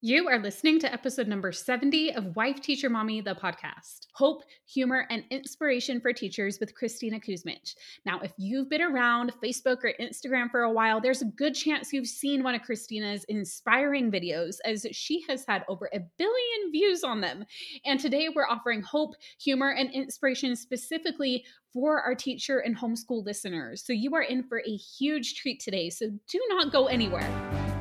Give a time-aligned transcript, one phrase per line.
[0.00, 4.06] You are listening to episode number 70 of Wife Teacher Mommy, the podcast.
[4.14, 7.74] Hope, humor, and inspiration for teachers with Kristina Kuzmic.
[8.06, 11.92] Now, if you've been around Facebook or Instagram for a while, there's a good chance
[11.92, 17.02] you've seen one of Kristina's inspiring videos, as she has had over a billion views
[17.02, 17.44] on them.
[17.84, 23.84] And today we're offering hope, humor, and inspiration specifically for our teacher and homeschool listeners.
[23.84, 25.90] So you are in for a huge treat today.
[25.90, 27.77] So do not go anywhere.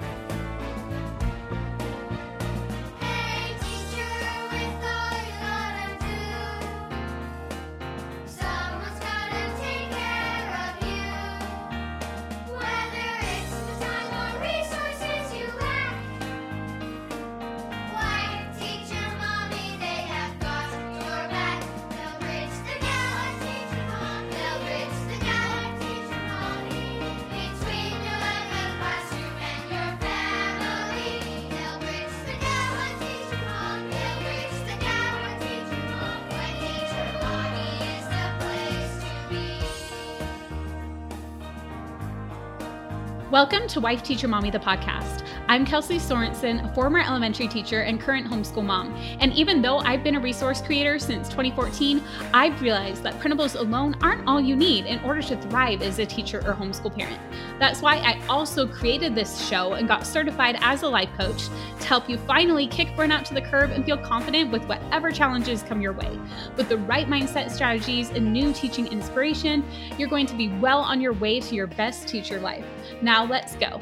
[43.38, 45.22] Welcome to Wife Teacher Mommy, the podcast.
[45.50, 48.94] I'm Kelsey Sorensen, a former elementary teacher and current homeschool mom.
[49.22, 53.96] And even though I've been a resource creator since 2014, I've realized that printables alone
[54.02, 57.18] aren't all you need in order to thrive as a teacher or homeschool parent.
[57.60, 61.48] That's why I also created this show and got certified as a life coach
[61.80, 65.64] to help you finally kick burnout to the curb and feel confident with whatever challenges
[65.64, 66.20] come your way.
[66.58, 69.64] With the right mindset strategies and new teaching inspiration,
[69.98, 72.66] you're going to be well on your way to your best teacher life.
[73.02, 73.80] Now, let's go.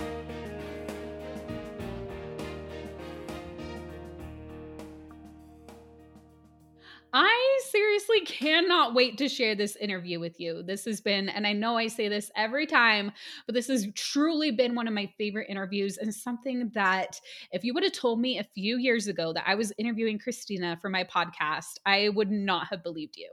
[7.18, 10.62] I seriously cannot wait to share this interview with you.
[10.64, 13.10] This has been, and I know I say this every time,
[13.46, 17.18] but this has truly been one of my favorite interviews and something that
[17.54, 20.78] if you would have told me a few years ago that I was interviewing Kristina
[20.82, 23.30] for my podcast, I would not have believed you.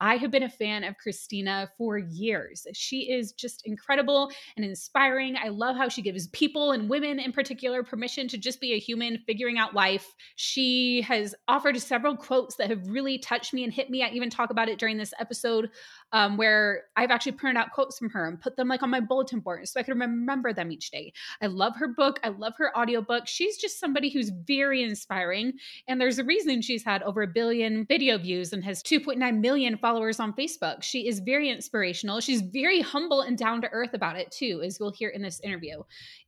[0.00, 2.66] I have been a fan of Kristina for years.
[2.72, 5.36] She is just incredible and inspiring.
[5.36, 8.78] I love how she gives people and women in particular permission to just be a
[8.78, 10.14] human figuring out life.
[10.36, 14.02] She has offered several quotes that have really touched me and hit me.
[14.02, 15.70] I even talk about it during this episode
[16.12, 19.00] um, where I've actually printed out quotes from her and put them like on my
[19.00, 21.12] bulletin board so I can remember them each day.
[21.42, 22.20] I love her book.
[22.22, 23.26] I love her audiobook.
[23.26, 25.54] She's just somebody who's very inspiring.
[25.88, 29.76] And there's a reason she's had over a billion video views and has 2.9 million
[29.76, 30.82] followers on Facebook.
[30.82, 32.20] She is very inspirational.
[32.20, 35.40] She's very humble and down to earth about it too, as we'll hear in this
[35.40, 35.82] interview.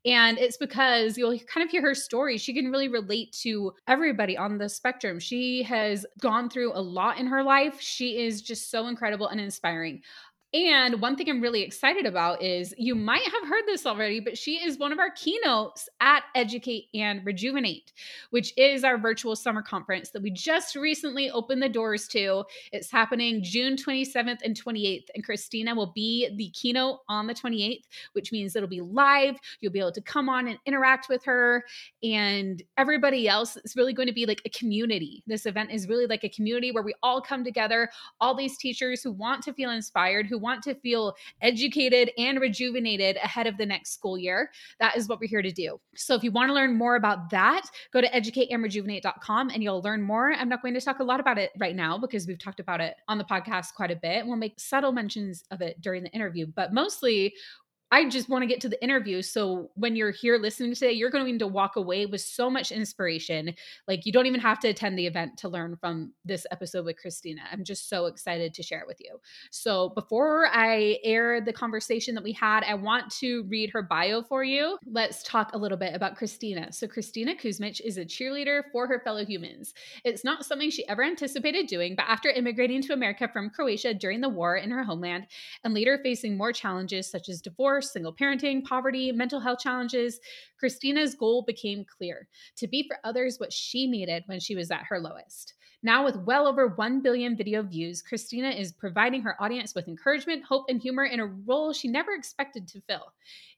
[0.04, 2.38] And it's because you'll kind of hear her story.
[2.38, 5.18] She can really relate to everybody on the spectrum.
[5.18, 7.80] She has gone through a lot in her life.
[7.80, 10.02] She is just so incredible and inspiring inspiring.
[10.54, 14.38] And one thing I'm really excited about is you might have heard this already, but
[14.38, 17.92] she is one of our keynotes at Educate and Rejuvenate,
[18.30, 22.44] which is our virtual summer conference that we just recently opened the doors to.
[22.72, 27.84] It's happening June 27th and 28th, and Christina will be the keynote on the 28th,
[28.14, 29.36] which means it'll be live.
[29.60, 31.62] You'll be able to come on and interact with her
[32.02, 33.58] and everybody else.
[33.58, 35.22] It's really going to be like a community.
[35.26, 39.02] This event is really like a community where we all come together, all these teachers
[39.02, 43.66] who want to feel inspired, who want to feel educated and rejuvenated ahead of the
[43.66, 44.50] next school year.
[44.80, 45.80] That is what we're here to do.
[45.96, 47.62] So if you want to learn more about that,
[47.92, 50.32] go to educateandrejuvenate.com and you'll learn more.
[50.32, 52.80] I'm not going to talk a lot about it right now because we've talked about
[52.80, 54.26] it on the podcast quite a bit.
[54.26, 57.34] We'll make subtle mentions of it during the interview, but mostly
[57.90, 59.22] I just want to get to the interview.
[59.22, 63.54] So when you're here listening today, you're going to walk away with so much inspiration.
[63.86, 66.96] Like you don't even have to attend the event to learn from this episode with
[67.02, 67.40] Kristina.
[67.50, 69.18] I'm just so excited to share it with you.
[69.50, 74.22] So before I air the conversation that we had, I want to read her bio
[74.22, 74.76] for you.
[74.84, 76.74] Let's talk a little bit about Kristina.
[76.74, 79.72] So Kristina Kuzmic is a cheerleader for her fellow humans.
[80.04, 84.20] It's not something she ever anticipated doing, but after immigrating to America from Croatia during
[84.20, 85.26] the war in her homeland
[85.64, 90.18] and later facing more challenges such as divorce divorce, single parenting, poverty, mental health challenges,
[90.58, 94.84] Kristina's goal became clear to be for others what she needed when she was at
[94.88, 95.54] her lowest.
[95.80, 100.42] Now, with well over 1 billion video views, Kristina is providing her audience with encouragement,
[100.42, 103.12] hope, and humor in a role she never expected to fill.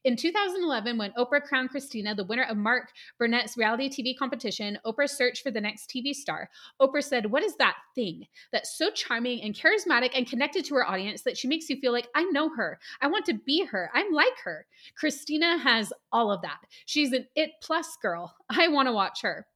[0.05, 5.09] In 2011, when Oprah crowned Kristina the winner of Mark Burnett's reality TV competition, Oprah
[5.09, 6.51] searched for the next TV star.
[6.79, 10.87] Oprah said, What is that thing that's so charming and charismatic and connected to her
[10.87, 12.79] audience that she makes you feel like, I know her.
[13.01, 13.91] I want to be her.
[13.95, 14.67] I'm like her.
[15.03, 16.61] Kristina has all of that.
[16.85, 18.35] She's an it plus girl.
[18.51, 19.47] I want to watch her.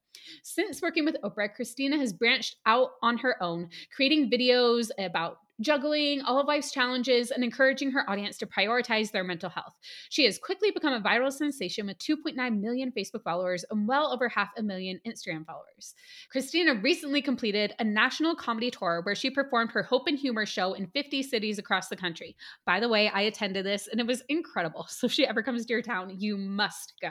[0.43, 6.21] Since working with Oprah, Kristina has branched out on her own, creating videos about juggling
[6.23, 9.75] all of life's challenges and encouraging her audience to prioritize their mental health.
[10.09, 14.29] She has quickly become a viral sensation with 2.9 million Facebook followers and well over
[14.29, 15.95] half a million Instagram followers.
[16.35, 20.75] Kristina recently completed a national comedy tour where she performed her Hope and Humor show
[20.75, 22.37] in 50 cities across the country.
[22.67, 24.87] By the way, I attended this and it was incredible.
[24.95, 27.11] So if she ever comes to your town, you must go.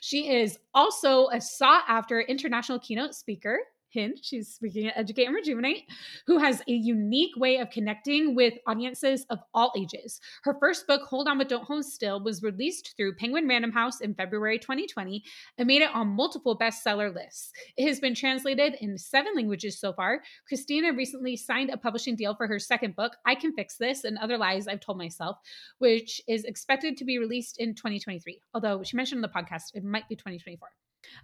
[0.00, 3.58] She is also a sought after international keynote speaker
[3.90, 5.88] Hint, she's speaking at Educate and Rejuvenate,
[6.26, 10.20] who has a unique way of connecting with audiences of all ages.
[10.44, 14.00] Her first book, Hold On But Don't Hold Still, was released through Penguin Random House
[14.00, 15.22] in February 2020
[15.58, 17.52] and made it on multiple bestseller lists.
[17.76, 20.22] It has been translated in seven languages so far.
[20.50, 24.18] Kristina recently signed a publishing deal for her second book, I Can Fix This and
[24.18, 25.38] Other Lies I've Told Myself,
[25.78, 28.40] which is expected to be released in 2023.
[28.54, 30.68] Although she mentioned in the podcast, it might be 2024.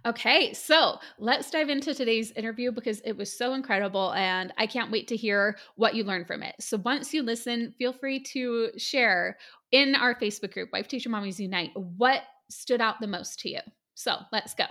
[0.05, 4.91] Okay, so let's dive into today's interview because it was so incredible and I can't
[4.91, 6.55] wait to hear what you learned from it.
[6.59, 9.37] So once you listen, feel free to share
[9.71, 13.59] in our Facebook group, Wife Teacher Mommies Unite, what stood out the most to you.
[13.95, 14.65] So let's go.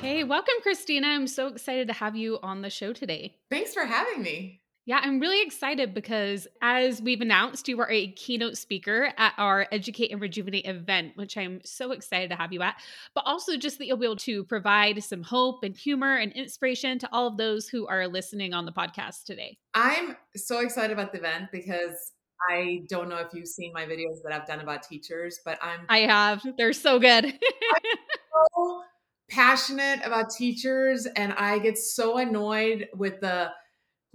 [0.00, 1.04] Hey, welcome, Kristina.
[1.04, 3.36] I'm so excited to have you on the show today.
[3.50, 4.62] Thanks for having me.
[4.88, 9.66] Yeah, I'm really excited because as we've announced, you are a keynote speaker at our
[9.70, 12.76] Educate and Rejuvenate event, which I'm so excited to have you at.
[13.14, 16.98] But also just that you'll be able to provide some hope and humor and inspiration
[17.00, 19.58] to all of those who are listening on the podcast today.
[19.74, 22.12] I'm so excited about the event because
[22.50, 25.80] I don't know if you've seen my videos that I've done about teachers, but I'm
[25.90, 26.42] I have.
[26.56, 27.26] They're so good.
[27.26, 27.32] I'm
[28.56, 28.82] so
[29.28, 33.50] passionate about teachers and I get so annoyed with the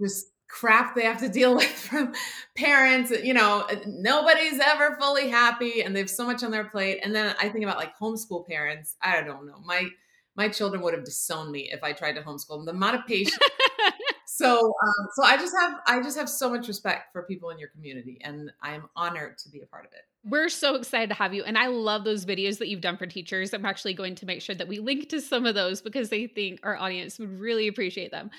[0.02, 2.14] just crap they have to deal with from
[2.56, 7.00] parents you know nobody's ever fully happy and they have so much on their plate
[7.02, 9.88] and then i think about like homeschool parents i don't know my
[10.36, 13.04] my children would have disowned me if i tried to homeschool them the amount of
[13.04, 13.36] patience
[14.26, 17.58] so um, so i just have i just have so much respect for people in
[17.58, 21.14] your community and i'm honored to be a part of it we're so excited to
[21.14, 21.44] have you.
[21.44, 23.52] And I love those videos that you've done for teachers.
[23.52, 26.26] I'm actually going to make sure that we link to some of those because they
[26.26, 28.30] think our audience would really appreciate them.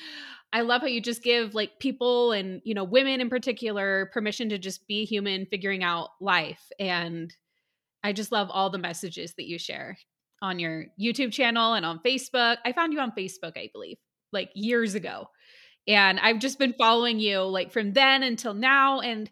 [0.56, 4.48] I love how you just give like people and, you know, women in particular permission
[4.50, 6.72] to just be human, figuring out life.
[6.80, 7.36] And
[8.06, 9.98] I just love all the messages that you share
[10.42, 12.56] on your YouTube channel and on Facebook.
[12.64, 13.98] I found you on Facebook, I believe,
[14.32, 15.28] like years ago.
[15.90, 19.02] And I've just been following you like from then until now.
[19.02, 19.30] And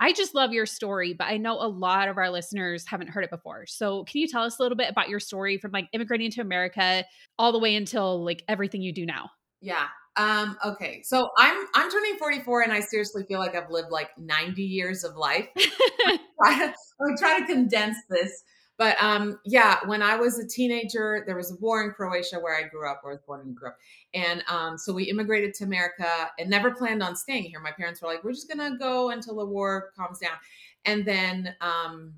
[0.00, 3.24] I just love your story, but I know a lot of our listeners haven't heard
[3.24, 3.66] it before.
[3.66, 6.40] So, can you tell us a little bit about your story from like immigrating to
[6.40, 7.04] America
[7.38, 9.30] all the way until like everything you do now?
[9.60, 9.88] Yeah.
[10.16, 11.02] Um, okay.
[11.04, 15.04] So I'm I'm turning 44 and I seriously feel like I've lived like 90 years
[15.04, 15.48] of life.
[16.44, 18.44] I'm trying to condense this.
[18.78, 22.56] But um, yeah, when I was a teenager, there was a war in Croatia where
[22.56, 23.76] I grew up, where I was born and grew up.
[24.12, 27.60] And um, so we immigrated to America and never planned on staying here.
[27.60, 30.36] My parents were like, we're just gonna go until the war calms down.
[30.84, 32.14] And then um,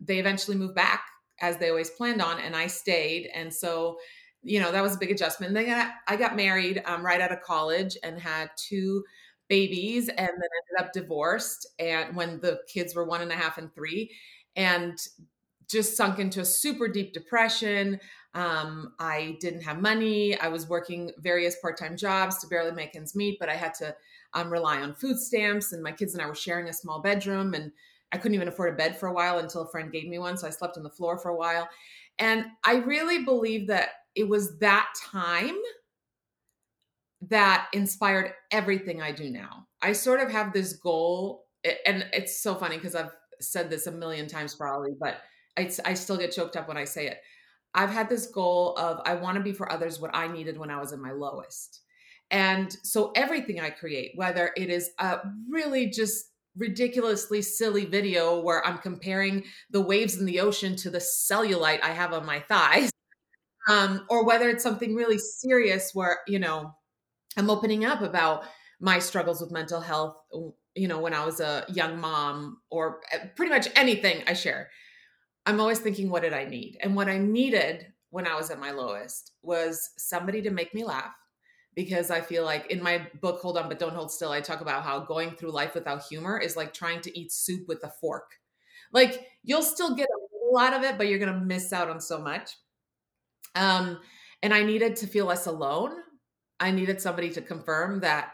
[0.00, 1.04] they eventually moved back
[1.40, 3.28] as they always planned on, and I stayed.
[3.34, 3.98] And so
[4.42, 5.56] you know that was a big adjustment.
[5.56, 9.04] And then I got, I got married um, right out of college and had two
[9.48, 11.66] babies, and then ended up divorced.
[11.78, 14.10] And when the kids were one and a half and three,
[14.56, 14.98] and
[15.68, 17.98] just sunk into a super deep depression.
[18.34, 20.38] Um, I didn't have money.
[20.38, 23.74] I was working various part time jobs to barely make ends meet, but I had
[23.74, 23.94] to
[24.34, 25.72] um, rely on food stamps.
[25.72, 27.72] And my kids and I were sharing a small bedroom, and
[28.12, 30.36] I couldn't even afford a bed for a while until a friend gave me one.
[30.36, 31.68] So I slept on the floor for a while.
[32.18, 35.56] And I really believe that it was that time
[37.28, 39.66] that inspired everything I do now.
[39.80, 41.46] I sort of have this goal,
[41.86, 45.18] and it's so funny because I've said this a million times probably, but
[45.56, 47.18] I, I still get choked up when I say it.
[47.74, 50.70] I've had this goal of I want to be for others what I needed when
[50.70, 51.80] I was in my lowest.
[52.30, 56.26] And so everything I create, whether it is a really just
[56.56, 61.92] ridiculously silly video where I'm comparing the waves in the ocean to the cellulite I
[61.92, 62.91] have on my thighs,
[63.68, 66.74] um, or whether it's something really serious where you know
[67.36, 68.44] i'm opening up about
[68.80, 70.16] my struggles with mental health
[70.74, 74.68] you know when i was a young mom or eh, pretty much anything i share
[75.46, 76.78] i'm always thinking what did i need?
[76.80, 80.84] And what i needed when i was at my lowest was somebody to make me
[80.84, 81.14] laugh
[81.74, 84.60] because i feel like in my book hold on but don't hold still i talk
[84.60, 87.92] about how going through life without humor is like trying to eat soup with a
[88.00, 88.30] fork.
[88.92, 92.00] Like you'll still get a lot of it but you're going to miss out on
[92.00, 92.50] so much
[93.54, 93.98] um,
[94.42, 95.92] and I needed to feel less alone.
[96.60, 98.32] I needed somebody to confirm that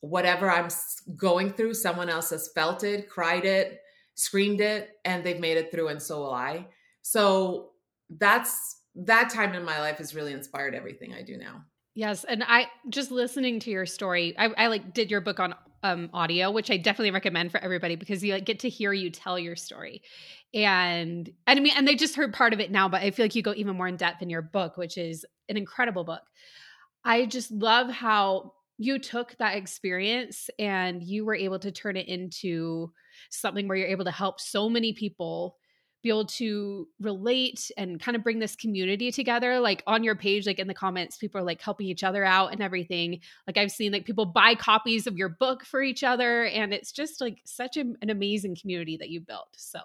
[0.00, 0.68] whatever I'm
[1.16, 3.80] going through, someone else has felt it, cried it,
[4.14, 6.66] screamed it, and they've made it through, and so will I.
[7.02, 7.70] So
[8.10, 11.64] that's that time in my life has really inspired everything I do now.
[11.94, 14.34] Yes, and I just listening to your story.
[14.36, 15.54] I, I like did your book on
[15.84, 19.10] um, audio, which I definitely recommend for everybody because you like get to hear you
[19.10, 20.02] tell your story,
[20.52, 23.24] and and I mean, and they just heard part of it now, but I feel
[23.24, 26.22] like you go even more in depth in your book, which is an incredible book.
[27.04, 32.08] I just love how you took that experience and you were able to turn it
[32.08, 32.90] into
[33.30, 35.56] something where you're able to help so many people
[36.04, 40.46] be able to relate and kind of bring this community together like on your page
[40.46, 43.20] like in the comments people are like helping each other out and everything.
[43.46, 46.92] Like i've seen like people buy copies of your book for each other and it's
[46.92, 49.80] just like such a, an amazing community that you built so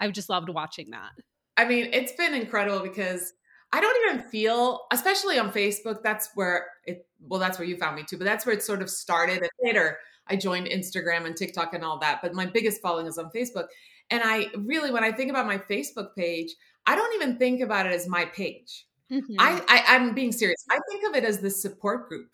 [0.00, 1.12] i've just loved watching that.
[1.56, 3.34] I mean it's been incredible because
[3.72, 7.96] i don't even feel especially on facebook that's where it well that's where you found
[7.96, 11.36] me too but that's where it sort of started and later i joined instagram and
[11.36, 13.66] tiktok and all that but my biggest following is on facebook
[14.10, 16.54] and I really, when I think about my Facebook page,
[16.86, 18.86] I don't even think about it as my page.
[19.10, 19.36] Mm-hmm.
[19.38, 20.64] I, I I'm being serious.
[20.70, 22.30] I think of it as the support group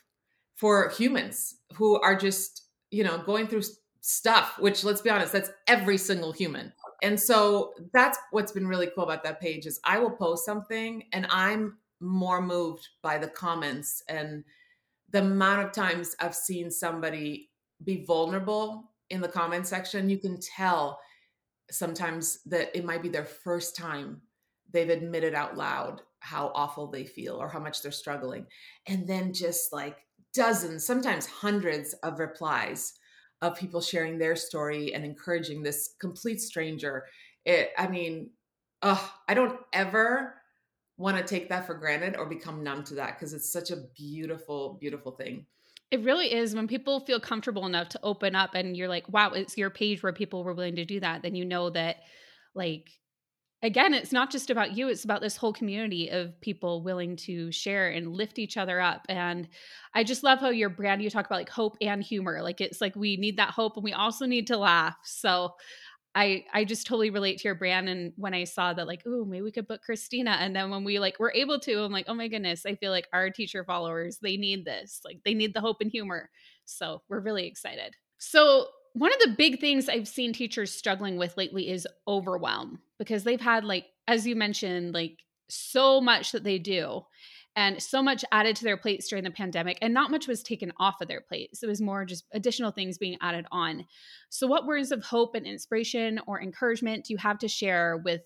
[0.56, 3.62] for humans who are just, you know, going through
[4.00, 6.72] stuff, which let's be honest, that's every single human.
[7.02, 11.04] And so that's what's been really cool about that page is I will post something
[11.12, 14.44] and I'm more moved by the comments and
[15.10, 17.50] the amount of times I've seen somebody
[17.84, 20.98] be vulnerable in the comment section, you can tell
[21.70, 24.20] sometimes that it might be their first time
[24.72, 28.46] they've admitted out loud how awful they feel or how much they're struggling.
[28.86, 29.98] And then just like
[30.34, 32.94] dozens, sometimes hundreds of replies
[33.42, 37.04] of people sharing their story and encouraging this complete stranger.
[37.44, 38.30] It, I mean,
[38.82, 40.34] oh, I don't ever
[40.96, 43.84] want to take that for granted or become numb to that because it's such a
[43.94, 45.46] beautiful, beautiful thing.
[45.90, 49.30] It really is when people feel comfortable enough to open up and you're like, wow,
[49.30, 51.98] it's your page where people were willing to do that, then you know that
[52.54, 52.90] like
[53.62, 57.50] again, it's not just about you, it's about this whole community of people willing to
[57.50, 59.06] share and lift each other up.
[59.08, 59.48] And
[59.94, 62.42] I just love how your brand you talk about like hope and humor.
[62.42, 64.96] Like it's like we need that hope and we also need to laugh.
[65.04, 65.54] So
[66.16, 69.26] I I just totally relate to your brand and when I saw that like oh
[69.26, 70.36] maybe we could book Kristina.
[70.40, 72.90] And then when we like were able to I'm like oh my goodness I feel
[72.90, 76.30] like our teacher followers they need this like they need the hope and humor.
[76.64, 77.94] So we're really excited.
[78.18, 83.24] So one of the big things I've seen teachers struggling with lately is overwhelm because
[83.24, 85.18] they've had like as you mentioned like
[85.48, 87.02] so much that they do
[87.56, 90.72] and so much added to their plates during the pandemic and not much was taken
[90.78, 91.62] off of their plates.
[91.62, 93.86] It was more just additional things being added on.
[94.28, 98.22] So what words of hope and inspiration or encouragement do you have to share with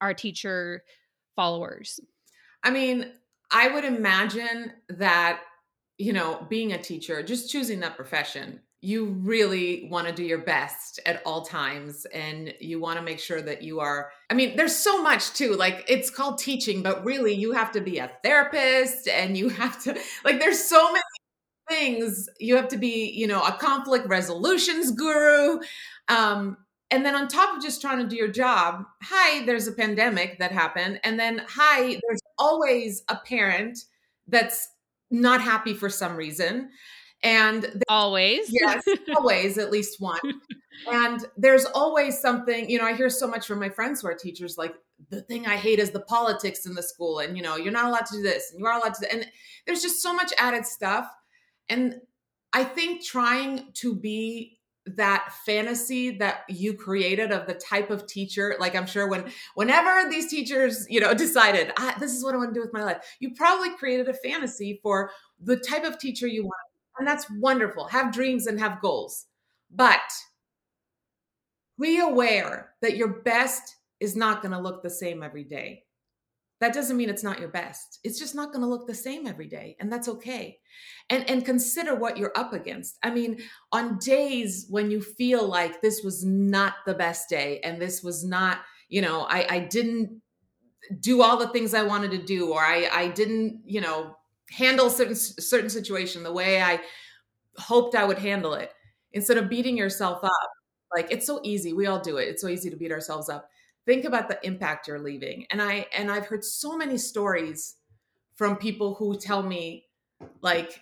[0.00, 0.82] our teacher
[1.36, 2.00] followers?
[2.62, 3.12] I mean
[3.52, 5.40] i would imagine that
[5.98, 10.38] you know being a teacher just choosing that profession you really want to do your
[10.38, 14.56] best at all times and you want to make sure that you are i mean
[14.56, 18.10] there's so much too like it's called teaching but really you have to be a
[18.24, 21.02] therapist and you have to like there's so many
[21.68, 22.28] things.
[22.40, 25.60] You have to be you know a conflict resolutions guru
[26.08, 26.56] um
[26.90, 30.38] and then on top of just trying to do your job hi there's a pandemic
[30.38, 33.78] that happened and then hi there's always a parent
[34.26, 34.68] that's
[35.10, 36.70] not happy for some reason
[37.22, 38.84] and always, yes,
[39.16, 40.20] always at least one.
[40.90, 44.14] and there's always something, you know, I hear so much from my friends who are
[44.14, 44.74] teachers like,
[45.10, 47.86] the thing I hate is the politics in the school, and you know, you're not
[47.86, 49.26] allowed to do this, and you are allowed to, and
[49.66, 51.06] there's just so much added stuff.
[51.68, 52.00] And
[52.52, 58.56] I think trying to be that fantasy that you created of the type of teacher
[58.58, 59.24] like i'm sure when
[59.54, 62.82] whenever these teachers you know decided this is what i want to do with my
[62.82, 65.10] life you probably created a fantasy for
[65.40, 67.86] the type of teacher you want and that's wonderful.
[67.88, 69.26] Have dreams and have goals.
[69.70, 70.00] But
[71.80, 75.84] be aware that your best is not going to look the same every day.
[76.60, 77.98] That doesn't mean it's not your best.
[78.04, 80.58] It's just not going to look the same every day, and that's okay.
[81.10, 82.98] And and consider what you're up against.
[83.02, 87.82] I mean, on days when you feel like this was not the best day and
[87.82, 88.58] this was not,
[88.88, 90.22] you know, I I didn't
[91.00, 94.14] do all the things I wanted to do or I I didn't, you know,
[94.52, 96.80] handle certain certain situation the way I
[97.58, 98.70] hoped I would handle it
[99.12, 100.50] instead of beating yourself up.
[100.94, 101.72] Like it's so easy.
[101.72, 102.28] We all do it.
[102.28, 103.48] It's so easy to beat ourselves up.
[103.86, 105.46] Think about the impact you're leaving.
[105.50, 107.76] And I and I've heard so many stories
[108.34, 109.86] from people who tell me
[110.40, 110.80] like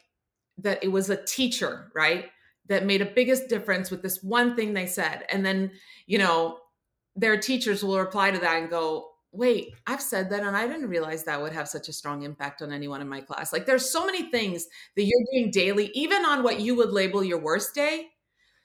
[0.58, 2.26] that it was a teacher, right?
[2.66, 5.24] That made a biggest difference with this one thing they said.
[5.30, 5.72] And then,
[6.06, 6.58] you know,
[7.16, 10.88] their teachers will reply to that and go, wait, I've said that and I didn't
[10.88, 13.52] realize that would have such a strong impact on anyone in my class.
[13.52, 17.22] Like there's so many things that you're doing daily, even on what you would label
[17.22, 18.08] your worst day,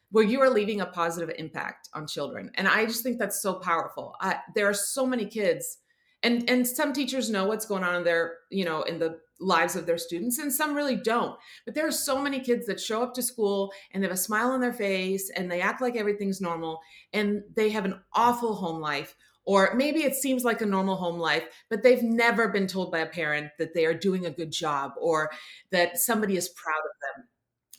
[0.10, 2.52] where you are leaving a positive impact on children.
[2.56, 4.16] And I just think that's so powerful.
[4.20, 5.78] I, there are so many kids
[6.26, 9.76] and and some teachers know what's going on in their you know in the lives
[9.76, 13.04] of their students and some really don't but there are so many kids that show
[13.04, 15.98] up to school and they have a smile on their face and they act like
[15.98, 16.80] everything's normal
[17.14, 21.20] and they have an awful home life or maybe it seems like a normal home
[21.20, 24.52] life but they've never been told by a parent that they are doing a good
[24.52, 25.30] job or
[25.72, 27.28] that somebody is proud of them.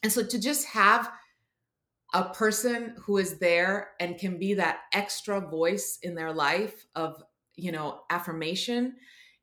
[0.03, 1.11] And so to just have
[2.15, 7.23] a person who is there and can be that extra voice in their life of
[7.57, 8.95] you know affirmation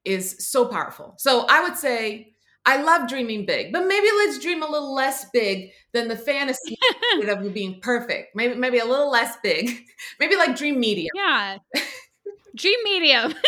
[0.05, 1.15] is so powerful.
[1.17, 2.33] So i would say
[2.65, 6.77] i love dreaming big but maybe let's dream a little less big than the fantasy
[7.27, 8.35] of you being perfect.
[8.35, 9.83] Maybe maybe a little less big.
[10.19, 11.11] Maybe like dream medium.
[11.13, 11.57] Yeah
[12.55, 13.33] dream medium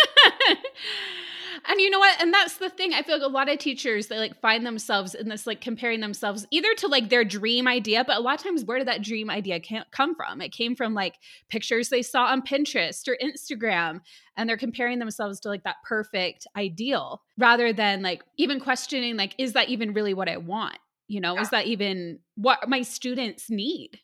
[1.68, 2.22] and you know what?
[2.22, 2.94] And that's the thing.
[2.94, 6.00] I feel like a lot of teachers they like find themselves in this like comparing
[6.00, 9.02] themselves either to like their dream idea, but a lot of times where did that
[9.02, 9.60] dream idea
[9.92, 10.42] come from?
[10.42, 11.16] It came from like
[11.50, 14.02] pictures they saw on Pinterest or Instagram
[14.38, 19.34] and they're comparing themselves to like that perfect ideal rather than like even questioning like
[19.38, 20.78] is that even really what I want?
[21.08, 21.42] You know, yeah.
[21.42, 24.00] is that even what my students need?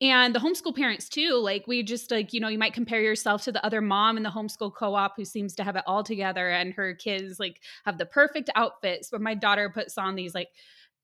[0.00, 3.42] And the homeschool parents too like we just like you know you might compare yourself
[3.42, 6.48] to the other mom in the homeschool co-op who seems to have it all together
[6.48, 10.48] and her kids like have the perfect outfits but my daughter puts on these like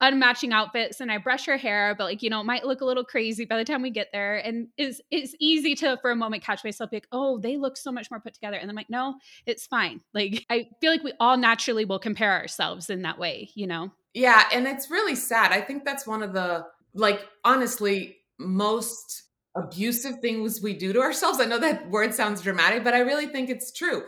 [0.01, 2.85] unmatching outfits and I brush her hair, but like, you know, it might look a
[2.85, 4.37] little crazy by the time we get there.
[4.37, 7.91] And it's it's easy to for a moment catch myself like, oh, they look so
[7.91, 8.57] much more put together.
[8.57, 10.01] And I'm like, no, it's fine.
[10.13, 13.91] Like I feel like we all naturally will compare ourselves in that way, you know?
[14.13, 14.43] Yeah.
[14.53, 15.51] And it's really sad.
[15.51, 19.23] I think that's one of the like honestly, most
[19.55, 21.39] abusive things we do to ourselves.
[21.39, 24.03] I know that word sounds dramatic, but I really think it's true.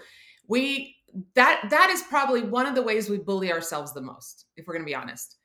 [0.48, 0.96] We
[1.36, 4.76] that that is probably one of the ways we bully ourselves the most, if we're
[4.76, 5.38] going to be honest.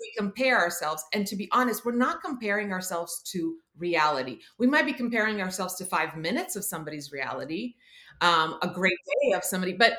[0.00, 4.38] We compare ourselves, and to be honest, we're not comparing ourselves to reality.
[4.58, 7.74] We might be comparing ourselves to five minutes of somebody's reality,
[8.22, 9.98] um, a great day of somebody, but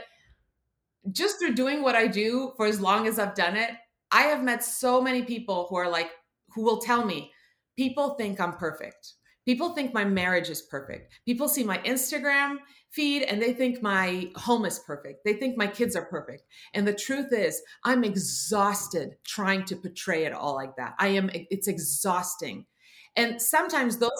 [1.11, 3.71] just through doing what I do for as long as I've done it,
[4.11, 6.09] I have met so many people who are like,
[6.49, 7.31] who will tell me,
[7.75, 9.13] people think I'm perfect.
[9.45, 11.13] People think my marriage is perfect.
[11.25, 12.57] People see my Instagram
[12.89, 15.23] feed and they think my home is perfect.
[15.23, 16.43] They think my kids are perfect.
[16.73, 20.95] And the truth is, I'm exhausted trying to portray it all like that.
[20.99, 22.65] I am, it's exhausting.
[23.15, 24.11] And sometimes those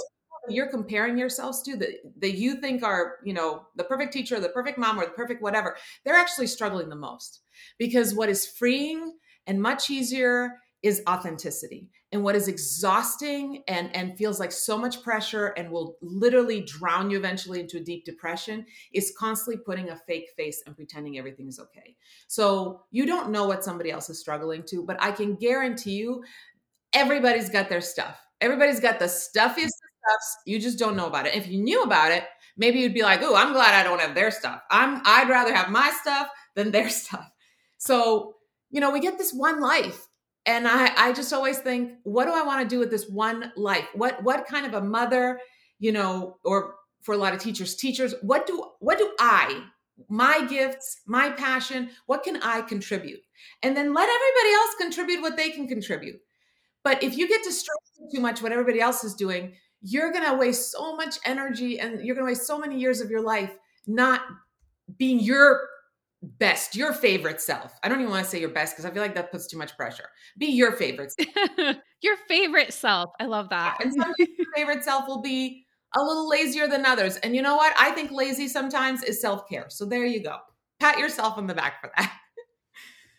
[0.47, 4.49] you're comparing yourselves to that, that you think are, you know, the perfect teacher, the
[4.49, 7.41] perfect mom, or the perfect whatever, they're actually struggling the most.
[7.79, 9.13] Because what is freeing
[9.47, 11.89] and much easier is authenticity.
[12.12, 17.10] And what is exhausting and and feels like so much pressure and will literally drown
[17.10, 21.48] you eventually into a deep depression is constantly putting a fake face and pretending everything
[21.48, 21.95] is okay.
[22.28, 26.24] So you don't know what somebody else is struggling to but i can guarantee you
[26.93, 28.21] everybody's got their stuff.
[28.39, 31.34] Everybody's got the stuffiest stuff you just don't know about it.
[31.34, 32.26] If you knew about it
[32.58, 34.62] maybe you'd be like oh i'm glad i don't have their stuff.
[34.69, 37.28] I'm i'd rather have my stuff than their stuff.
[37.78, 38.36] So
[38.69, 40.06] you know we get this one life
[40.45, 43.51] and I, I just always think, what do I want to do with this one
[43.55, 43.88] life?
[43.93, 45.39] What what kind of a mother,
[45.79, 49.63] you know, or for a lot of teachers, teachers, what do what do I,
[50.10, 53.21] my gifts, my passion, what can I contribute?
[53.63, 56.19] And then let everybody else contribute what they can contribute.
[56.84, 60.71] But if you get distracted too much what everybody else is doing, you're gonna waste
[60.71, 63.55] so much energy and you're gonna waste so many years of your life
[63.88, 64.21] not
[64.97, 65.62] being your
[66.25, 67.77] best, your favorite self.
[67.83, 69.57] I don't even want to say your best because I feel like that puts too
[69.57, 70.09] much pressure.
[70.38, 71.13] Be your favorite
[72.01, 73.11] your favorite self.
[73.19, 73.77] I love that.
[73.81, 77.17] and sometimes your favorite self will be a little lazier than others.
[77.17, 77.73] And you know what?
[77.79, 79.65] I think lazy sometimes is self care.
[79.69, 80.38] So there you go.
[80.79, 82.11] Pat yourself on the back for that.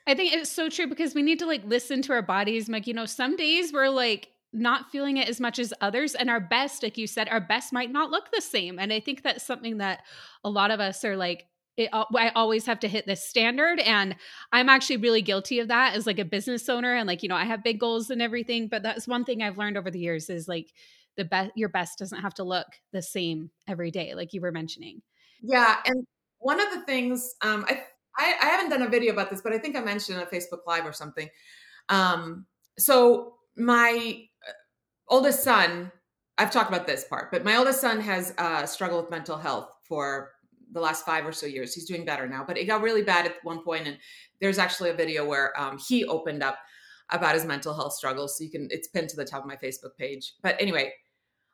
[0.07, 2.69] I think it's so true because we need to like listen to our bodies.
[2.69, 6.31] Like, you know, some days we're like, not feeling it as much as others and
[6.31, 9.23] our best like you said our best might not look the same and i think
[9.23, 10.03] that's something that
[10.45, 13.81] a lot of us are like it, I always have to hit this standard.
[13.81, 14.17] And
[14.53, 16.95] I'm actually really guilty of that as like a business owner.
[16.95, 19.59] And like, you know, I have big goals and everything, but that's one thing I've
[19.59, 20.73] learned over the years is like
[21.17, 24.53] the best, your best doesn't have to look the same every day, like you were
[24.53, 25.03] mentioning.
[25.43, 25.77] Yeah.
[25.85, 26.07] And
[26.39, 27.83] one of the things, um, I,
[28.19, 30.61] I, I haven't done a video about this, but I think I mentioned a Facebook
[30.67, 31.29] Live or something.
[31.89, 32.47] Um,
[32.79, 34.53] so my uh,
[35.09, 35.93] oldest son,
[36.39, 39.75] I've talked about this part, but my oldest son has uh, struggled with mental health
[39.83, 40.33] for
[40.77, 41.75] the last five or so years.
[41.75, 43.99] He's doing better now, but it got really bad at one point, and
[44.41, 46.59] there's actually a video where um, he opened up
[47.11, 48.39] about his mental health struggles.
[48.39, 50.35] So you can it's pinned to the top of my Facebook page.
[50.43, 50.93] But anyway,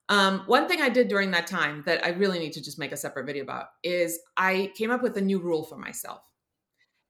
[0.08, 2.92] um, one thing I did during that time that I really need to just make
[2.92, 6.22] a separate video about is I came up with a new rule for myself,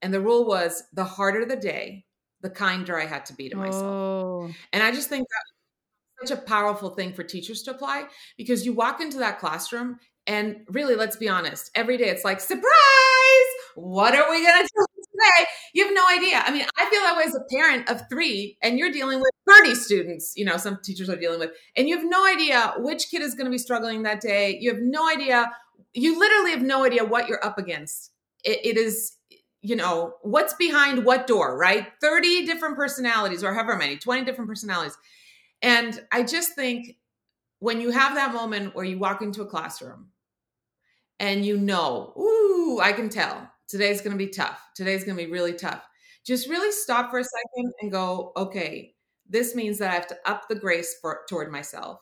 [0.02, 2.04] and the rule was the harder the day,
[2.42, 3.82] the kinder I had to be to myself.
[3.82, 4.50] Oh.
[4.72, 8.04] And I just think that such a powerful thing for teachers to apply
[8.36, 12.40] because you walk into that classroom and really, let's be honest, every day it's like,
[12.40, 12.66] surprise,
[13.74, 15.46] What are we going to do today?
[15.74, 16.42] You have no idea.
[16.44, 19.30] I mean, I feel that way as a parent of three, and you're dealing with
[19.48, 23.10] 30 students, you know, some teachers are dealing with, and you have no idea which
[23.10, 24.58] kid is going to be struggling that day.
[24.60, 25.50] You have no idea.
[25.94, 28.12] You literally have no idea what you're up against.
[28.44, 29.16] it, it is,
[29.62, 31.88] you know, what's behind what door, right?
[32.00, 34.96] 30 different personalities, or however many, 20 different personalities.
[35.62, 36.96] And I just think
[37.60, 40.08] when you have that moment where you walk into a classroom
[41.22, 44.60] and you know, ooh, I can tell today's going to be tough.
[44.74, 45.82] Today's going to be really tough.
[46.26, 48.94] Just really stop for a second and go, okay,
[49.28, 52.00] this means that I have to up the grace for, toward myself.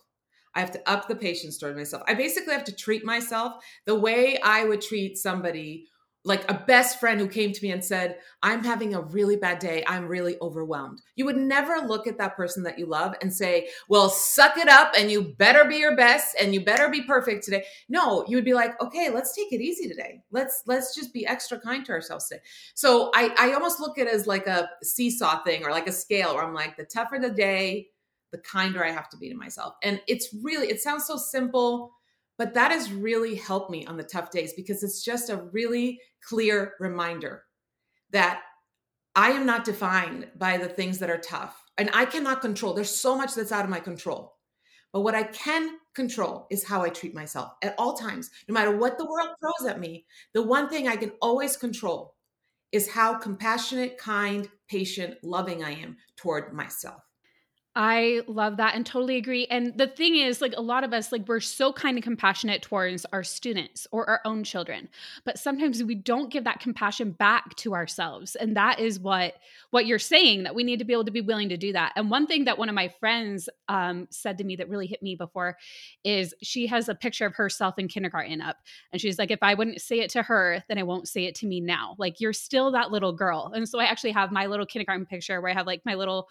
[0.54, 2.02] I have to up the patience toward myself.
[2.09, 5.87] I basically have to treat myself the way I would treat somebody
[6.24, 9.59] like a best friend who came to me and said, I'm having a really bad
[9.59, 9.83] day.
[9.87, 11.00] I'm really overwhelmed.
[11.16, 14.68] You would never look at that person that you love and say, Well, suck it
[14.68, 17.64] up and you better be your best and you better be perfect today.
[17.88, 20.20] No, you would be like, okay, let's take it easy today.
[20.30, 22.42] Let's let's just be extra kind to ourselves today.
[22.74, 25.92] So I, I almost look at it as like a seesaw thing or like a
[25.92, 27.88] scale where I'm like, the tougher the day,
[28.30, 29.74] the kinder I have to be to myself.
[29.83, 31.94] And it's really, it sounds so simple
[32.40, 36.00] but that has really helped me on the tough days because it's just a really
[36.26, 37.42] clear reminder
[38.12, 38.40] that
[39.14, 42.72] I am not defined by the things that are tough and I cannot control.
[42.72, 44.37] There's so much that's out of my control.
[44.90, 48.31] But what I can control is how I treat myself at all times.
[48.48, 52.14] No matter what the world throws at me, the one thing I can always control
[52.72, 57.03] is how compassionate, kind, patient, loving I am toward myself.
[57.76, 59.46] I love that and totally agree.
[59.46, 62.62] And the thing is, like a lot of us, like we're so kind and compassionate
[62.62, 64.88] towards our students or our own children,
[65.24, 68.35] but sometimes we don't give that compassion back to ourselves.
[68.35, 69.35] And that is what
[69.70, 71.92] what you're saying that we need to be able to be willing to do that.
[71.94, 75.00] And one thing that one of my friends um, said to me that really hit
[75.00, 75.56] me before
[76.02, 78.56] is she has a picture of herself in kindergarten up,
[78.90, 81.37] and she's like, if I wouldn't say it to her, then I won't say it
[81.37, 81.94] to me now.
[81.98, 83.52] Like you're still that little girl.
[83.54, 86.28] And so I actually have my little kindergarten picture where I have like my little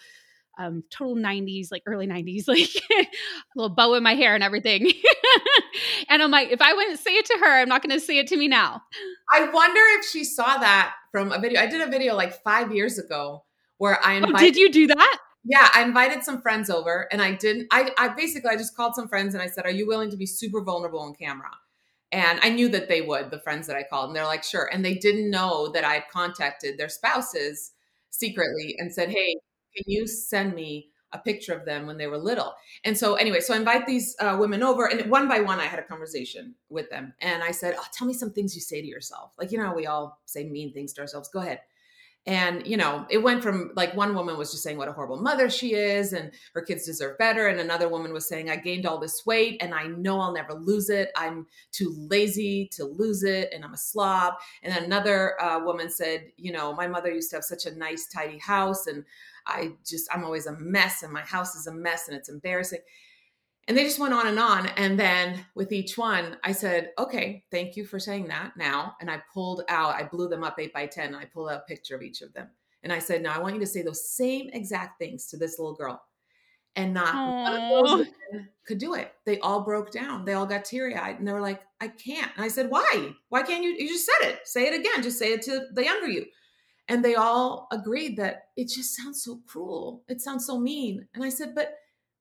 [0.59, 2.69] um, total 90s, like early 90s, like
[2.99, 3.07] a
[3.55, 4.91] little bow in my hair and everything.
[6.09, 8.19] and I'm like, if I wouldn't say it to her, I'm not going to say
[8.19, 8.83] it to me now.
[9.33, 11.61] I wonder if she saw that from a video.
[11.61, 13.45] I did a video like five years ago
[13.77, 14.35] where I invited.
[14.35, 15.17] Oh, did you do that?
[15.45, 17.67] Yeah, I invited some friends over and I didn't.
[17.71, 20.17] I, I basically, I just called some friends and I said, Are you willing to
[20.17, 21.51] be super vulnerable on camera?
[22.11, 24.09] And I knew that they would, the friends that I called.
[24.09, 24.69] And they're like, Sure.
[24.71, 27.71] And they didn't know that I had contacted their spouses
[28.09, 29.37] secretly and said, Hey,
[29.75, 32.53] can you send me a picture of them when they were little?
[32.83, 35.65] And so, anyway, so I invite these uh, women over, and one by one, I
[35.65, 37.13] had a conversation with them.
[37.21, 39.31] And I said, oh, Tell me some things you say to yourself.
[39.37, 41.29] Like, you know, we all say mean things to ourselves.
[41.29, 41.61] Go ahead.
[42.29, 45.19] And, you know, it went from like one woman was just saying what a horrible
[45.19, 47.47] mother she is and her kids deserve better.
[47.47, 50.53] And another woman was saying, I gained all this weight and I know I'll never
[50.53, 51.09] lose it.
[51.15, 54.35] I'm too lazy to lose it and I'm a slob.
[54.61, 58.05] And another uh, woman said, you know, my mother used to have such a nice,
[58.05, 59.05] tidy house and
[59.47, 62.81] I just, I'm always a mess and my house is a mess and it's embarrassing.
[63.69, 64.65] And they just went on and on.
[64.77, 68.95] And then with each one, I said, okay, thank you for saying that now.
[68.99, 71.61] And I pulled out, I blew them up eight by 10, and I pulled out
[71.61, 72.47] a picture of each of them.
[72.81, 75.59] And I said, now I want you to say those same exact things to this
[75.59, 76.01] little girl.
[76.75, 78.07] And not one of those
[78.65, 79.13] could do it.
[79.25, 80.25] They all broke down.
[80.25, 82.31] They all got teary eyed and they were like, I can't.
[82.35, 83.11] And I said, why?
[83.29, 83.71] Why can't you?
[83.71, 84.47] You just said it.
[84.47, 85.03] Say it again.
[85.03, 86.25] Just say it to the younger you.
[86.87, 90.03] And they all agreed that it just sounds so cruel.
[90.07, 91.07] It sounds so mean.
[91.13, 91.73] And I said, but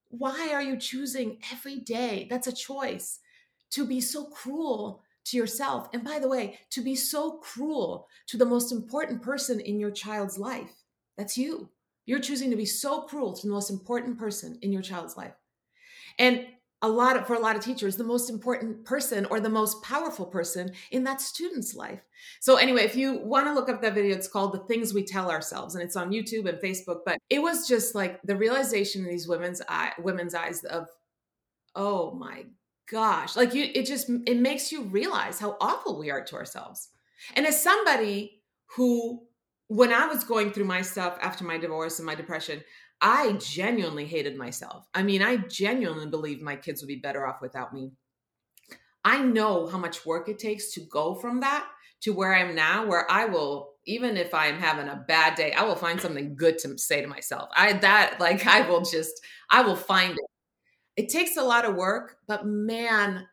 [0.09, 2.27] why are you choosing every day?
[2.31, 3.21] That's a choice
[3.71, 5.89] to be so cruel to yourself.
[5.93, 9.91] And by the way, to be so cruel to the most important person in your
[9.91, 10.85] child's life.
[11.17, 11.69] That's you.
[12.07, 15.35] You're choosing to be so cruel to the most important person in your child's life.
[16.19, 16.47] And
[16.83, 19.83] a lot of, for a lot of teachers the most important person or the most
[19.83, 22.01] powerful person in that student's life.
[22.41, 25.05] So anyway if you want to look up that video it's called the things we
[25.05, 29.03] tell ourselves and it's on youtube and facebook but it was just like the realization
[29.03, 30.89] in these women's eye women's eyes of
[31.75, 32.45] oh my
[32.91, 36.89] gosh like you it just it makes you realize how awful we are to ourselves.
[37.35, 38.43] And as somebody
[38.77, 39.23] who
[39.67, 42.63] when i was going through my stuff after my divorce and my depression
[43.01, 44.87] I genuinely hated myself.
[44.95, 47.93] I mean, I genuinely believe my kids would be better off without me.
[49.05, 51.67] I know how much work it takes to go from that
[52.03, 55.53] to where I am now, where I will, even if I'm having a bad day,
[55.53, 57.49] I will find something good to say to myself.
[57.57, 60.27] I, that, like, I will just, I will find it.
[60.97, 63.27] It takes a lot of work, but man,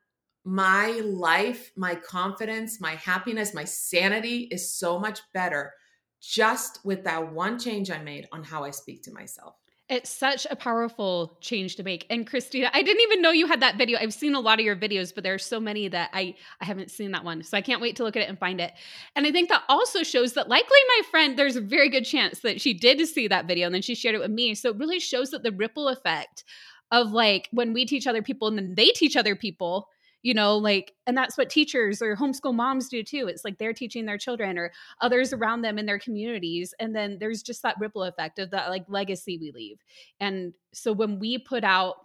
[0.44, 5.74] my life, my confidence, my happiness, my sanity is so much better
[6.22, 9.56] just with that one change I made on how I speak to myself.
[9.88, 12.08] It's such a powerful change to make.
[12.10, 14.00] And Kristina, I didn't even know you had that video.
[14.00, 16.66] I've seen a lot of your videos, but there are so many that I I
[16.66, 17.44] haven't seen that one.
[17.44, 18.74] So I can't wait to look at it and find it.
[19.16, 22.40] And I think that also shows that likely my friend, there's a very good chance
[22.40, 24.56] that she did see that video and then she shared it with me.
[24.56, 26.46] So it really shows that the ripple effect
[26.92, 29.90] of like when we teach other people and then they teach other people
[30.26, 33.28] you know like and that's what teachers or homeschool moms do too.
[33.28, 37.18] It's like they're teaching their children or others around them in their communities and then
[37.20, 39.78] there's just that ripple effect of that like legacy we leave.
[40.20, 41.98] And so when we put out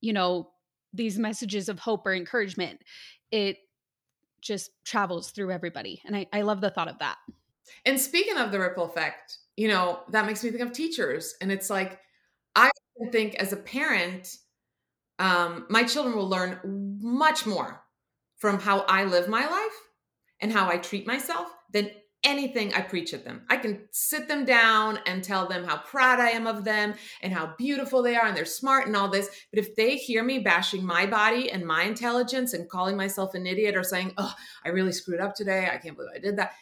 [0.00, 0.50] you know
[0.92, 2.80] these messages of hope or encouragement
[3.30, 3.58] it
[4.40, 7.18] just travels through everybody and i, I love the thought of that.
[7.84, 11.52] And speaking of the ripple effect you know that makes me think of teachers and
[11.52, 12.00] it's like
[12.56, 12.68] i
[13.12, 14.38] think as a parent
[15.18, 16.60] um, my children will learn
[17.00, 17.82] much more
[18.36, 19.88] from how I live my life
[20.40, 21.90] and how I treat myself than
[22.24, 23.42] anything I preach at them.
[23.48, 27.32] I can sit them down and tell them how proud I am of them and
[27.32, 29.28] how beautiful they are and they're smart and all this.
[29.52, 33.46] But if they hear me bashing my body and my intelligence and calling myself an
[33.46, 36.52] idiot or saying, oh, I really screwed up today, I can't believe I did that,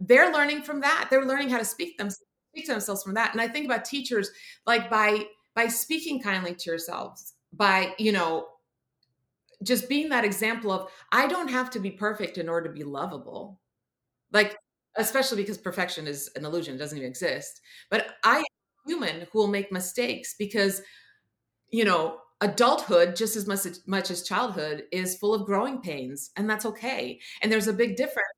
[0.00, 1.08] they're learning from that.
[1.08, 3.32] They're learning how to speak them speak to themselves from that.
[3.32, 4.30] And I think about teachers
[4.66, 8.46] like by by speaking kindly to yourselves by, you know,
[9.62, 12.84] just being that example of I don't have to be perfect in order to be
[12.84, 13.60] lovable.
[14.32, 14.56] Like,
[14.96, 17.60] especially because perfection is an illusion, it doesn't even exist.
[17.90, 18.44] But I am
[18.86, 20.82] human who will make mistakes because,
[21.70, 26.48] you know, adulthood just as much, much as childhood is full of growing pains and
[26.50, 28.28] that's okay and there's a big difference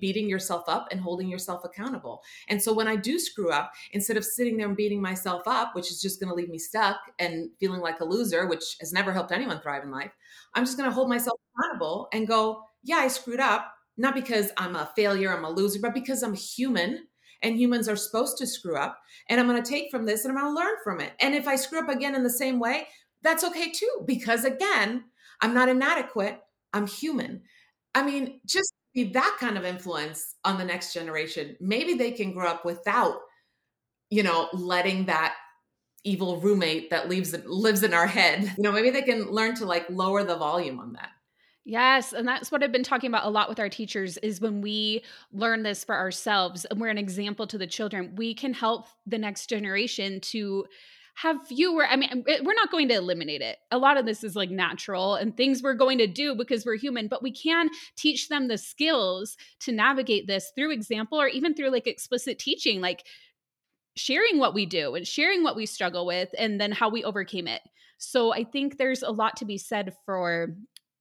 [0.00, 2.22] beating yourself up and holding yourself accountable.
[2.48, 5.74] And so when I do screw up, instead of sitting there and beating myself up,
[5.74, 8.92] which is just going to leave me stuck and feeling like a loser, which has
[8.92, 10.12] never helped anyone thrive in life,
[10.54, 13.72] I'm just going to hold myself accountable and go, yeah, I screwed up.
[14.00, 17.08] Not because I'm a failure, I'm a loser, but because I'm human
[17.42, 18.96] and humans are supposed to screw up.
[19.28, 21.14] And I'm going to take from this and I'm going to learn from it.
[21.20, 22.86] And if I screw up again in the same way,
[23.22, 25.04] that's okay too, because again,
[25.40, 26.40] I'm not inadequate.
[26.72, 27.42] I'm human.
[27.94, 28.72] I mean, just
[29.04, 33.16] be that kind of influence on the next generation, maybe they can grow up without,
[34.10, 35.36] you know, letting that
[36.04, 38.42] evil roommate that lives lives in our head.
[38.56, 41.10] You know, maybe they can learn to like lower the volume on that.
[41.64, 44.62] Yes, and that's what I've been talking about a lot with our teachers is when
[44.62, 48.86] we learn this for ourselves and we're an example to the children, we can help
[49.06, 50.64] the next generation to
[51.20, 53.58] have fewer i mean we're not going to eliminate it.
[53.72, 56.76] A lot of this is like natural and things we're going to do because we're
[56.76, 61.54] human but we can teach them the skills to navigate this through example or even
[61.54, 63.04] through like explicit teaching like
[63.96, 67.48] sharing what we do and sharing what we struggle with and then how we overcame
[67.48, 67.62] it.
[67.98, 70.54] So i think there's a lot to be said for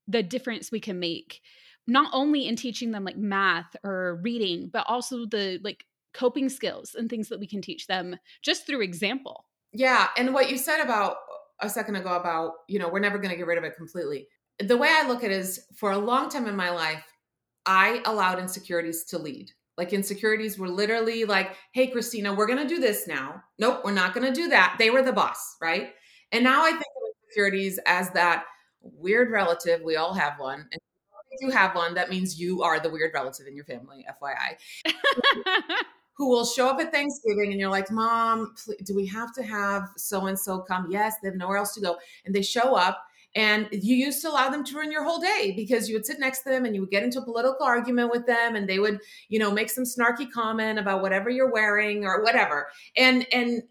[0.08, 1.42] the difference we can make
[1.86, 6.96] not only in teaching them like math or reading but also the like coping skills
[6.96, 10.08] and things that we can teach them just through example yeah.
[10.18, 13.32] And what you said about uh, a second ago about, you know, we're never going
[13.32, 14.28] to get rid of it completely.
[14.60, 17.04] The way I look at it is for a long time in my life,
[17.66, 19.52] I allowed insecurities to lead.
[19.78, 23.44] Like insecurities were literally like, hey, Kristina, we're going to do this now.
[23.60, 24.76] Nope, we're not going to do that.
[24.80, 25.90] They were the boss, right?
[26.32, 28.46] And now I think of insecurities as that
[28.82, 29.82] weird relative.
[29.84, 30.62] We all have one.
[30.72, 30.82] And
[31.32, 34.58] if you have one, that means you are the weird relative in your family, FYI.
[36.18, 39.90] who will show up at Thanksgiving and you're like, Mom, do we have to have
[39.98, 40.88] so and so come?
[40.90, 41.98] Yes, they have nowhere else to go.
[42.26, 45.54] And they show up and you used to allow them to ruin your whole day
[45.56, 48.10] because you would sit next to them and you would get into a political argument
[48.10, 49.00] with them and they would,
[49.30, 52.68] you know, make some snarky comment about whatever you're wearing or whatever.
[52.98, 53.64] And, and,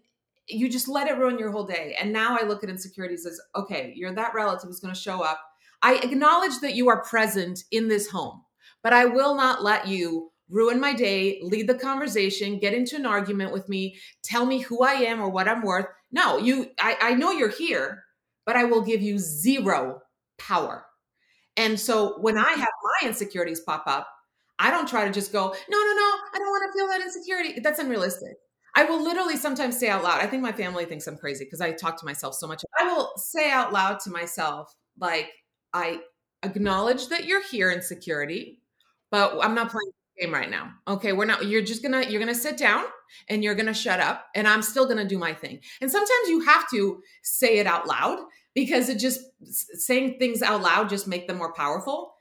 [0.49, 1.97] you just let it ruin your whole day.
[1.99, 5.21] And now I look at insecurities as okay, you're that relative who's going to show
[5.21, 5.41] up.
[5.81, 8.43] I acknowledge that you are present in this home,
[8.81, 13.05] but I will not let you ruin my day, lead the conversation, get into an
[13.05, 15.87] argument with me, tell me who I am or what I'm worth.
[16.11, 18.03] No, you I, I know you're here,
[18.45, 20.01] but I will give you zero
[20.37, 20.85] power.
[21.57, 22.59] And so when I have
[23.01, 24.07] my insecurities pop up,
[24.59, 27.01] I don't try to just go, no, no, no, I don't want to feel that
[27.01, 27.59] insecurity.
[27.59, 28.37] That's unrealistic.
[28.75, 31.61] I will literally sometimes say out loud, I think my family thinks I'm crazy because
[31.61, 32.63] I talk to myself so much.
[32.79, 35.29] I will say out loud to myself, like,
[35.73, 35.99] I
[36.43, 38.61] acknowledge that you're here insecurity,
[39.09, 40.73] but I'm not playing game right now.
[40.87, 42.83] Okay, we're not you're just going to you're going to sit down
[43.29, 45.59] and you're going to shut up and I'm still going to do my thing.
[45.81, 48.19] And sometimes you have to say it out loud
[48.53, 52.13] because it just saying things out loud just make them more powerful.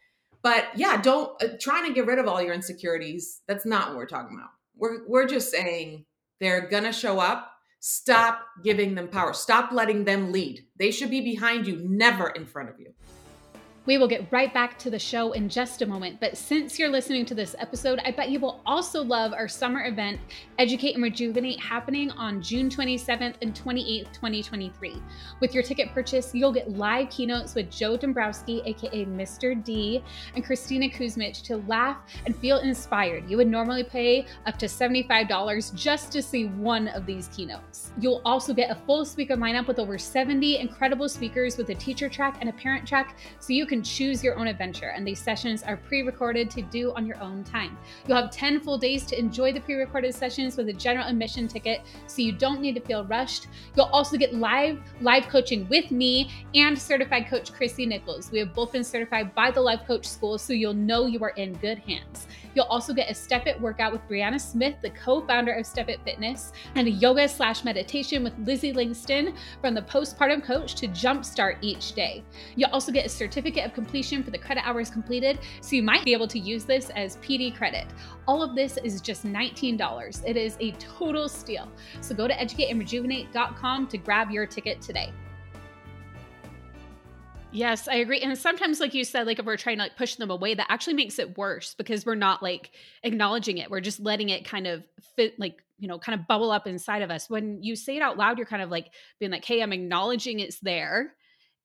[0.42, 3.42] But yeah, don't uh, trying to get rid of all your insecurities.
[3.48, 4.50] That's not what we're talking about.
[4.76, 6.04] We're we're just saying
[6.40, 7.52] they're going to show up.
[7.80, 9.32] Stop giving them power.
[9.32, 10.64] Stop letting them lead.
[10.78, 12.94] They should be behind you, never in front of you.
[13.86, 16.90] We will get right back to the show in just a moment, but since you're
[16.90, 20.18] listening to this episode, I bet you will also love our summer event,
[20.58, 25.00] Educate and Rejuvenate, happening on June 27th and 28th, 2023.
[25.38, 29.62] With your ticket purchase, you'll get live keynotes with Joe Dombrowski, aka Mr.
[29.62, 30.02] D,
[30.34, 33.30] and Kristina Kuzmic to laugh and feel inspired.
[33.30, 37.92] You would normally pay up to $75 just to see one of these keynotes.
[38.00, 42.08] You'll also get a full speaker lineup with over 70 incredible speakers with a teacher
[42.08, 45.20] track and a parent track, so you can can choose your own adventure, and these
[45.20, 47.76] sessions are pre recorded to do on your own time.
[48.06, 51.46] You'll have 10 full days to enjoy the pre recorded sessions with a general admission
[51.46, 53.48] ticket, so you don't need to feel rushed.
[53.76, 58.30] You'll also get live live coaching with me and certified coach Chrissy Nichols.
[58.30, 61.36] We have both been certified by the Life Coach School, so you'll know you are
[61.36, 62.26] in good hands.
[62.56, 66.00] You'll also get a Step It workout with Brianna Smith, the co-founder of Step It
[66.06, 71.58] Fitness, and a yoga slash meditation with Lizzie Langston from the postpartum coach to jumpstart
[71.60, 72.24] each day.
[72.54, 76.04] You'll also get a certificate of completion for the credit hours completed, so you might
[76.04, 77.86] be able to use this as PD credit.
[78.26, 80.22] All of this is just $19.
[80.26, 81.68] It is a total steal.
[82.00, 85.12] So go to educateandrejuvenate.com to grab your ticket today.
[87.52, 88.20] Yes, I agree.
[88.20, 90.66] And sometimes, like you said, like if we're trying to like push them away, that
[90.68, 93.70] actually makes it worse because we're not like acknowledging it.
[93.70, 94.84] We're just letting it kind of
[95.16, 97.30] fit, like, you know, kind of bubble up inside of us.
[97.30, 100.40] When you say it out loud, you're kind of like being like, hey, I'm acknowledging
[100.40, 101.14] it's there.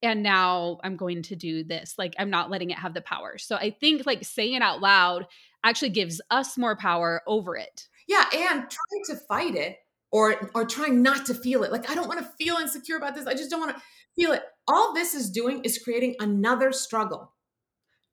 [0.03, 1.95] And now I'm going to do this.
[1.97, 3.37] Like, I'm not letting it have the power.
[3.37, 5.27] So I think like saying it out loud
[5.63, 7.87] actually gives us more power over it.
[8.07, 8.25] Yeah.
[8.33, 9.77] And trying to fight it
[10.11, 11.71] or or trying not to feel it.
[11.71, 13.27] Like, I don't want to feel insecure about this.
[13.27, 13.81] I just don't want to
[14.15, 14.43] feel it.
[14.67, 17.33] All this is doing is creating another struggle.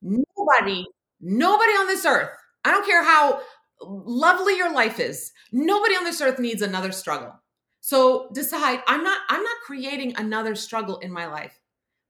[0.02, 0.84] Nobody,
[1.20, 2.30] nobody on this earth,
[2.64, 3.40] I don't care how
[3.80, 7.34] lovely your life is, nobody on this earth needs another struggle.
[7.80, 11.58] So decide I'm not I'm not creating another struggle in my life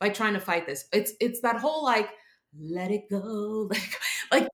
[0.00, 0.86] by trying to fight this.
[0.92, 2.08] It's it's that whole like
[2.58, 4.48] let it go, like like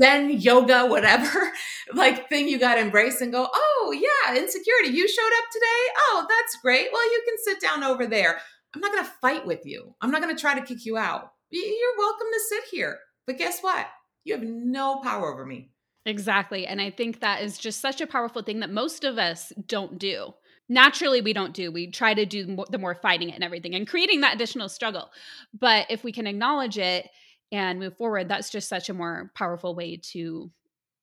[0.00, 1.52] Zen yoga, whatever,
[1.94, 4.90] like thing you got to embrace and go, oh, yeah, insecurity.
[4.90, 5.92] You showed up today.
[5.98, 6.88] Oh, that's great.
[6.92, 8.38] Well, you can sit down over there.
[8.74, 9.94] I'm not going to fight with you.
[10.00, 11.32] I'm not going to try to kick you out.
[11.50, 12.98] You're welcome to sit here.
[13.26, 13.86] But guess what?
[14.24, 15.70] You have no power over me.
[16.06, 16.66] Exactly.
[16.66, 19.98] And I think that is just such a powerful thing that most of us don't
[19.98, 20.34] do.
[20.70, 21.70] Naturally, we don't do.
[21.70, 25.10] We try to do the more fighting it and everything and creating that additional struggle.
[25.52, 27.10] But if we can acknowledge it,
[27.52, 30.50] and move forward that's just such a more powerful way to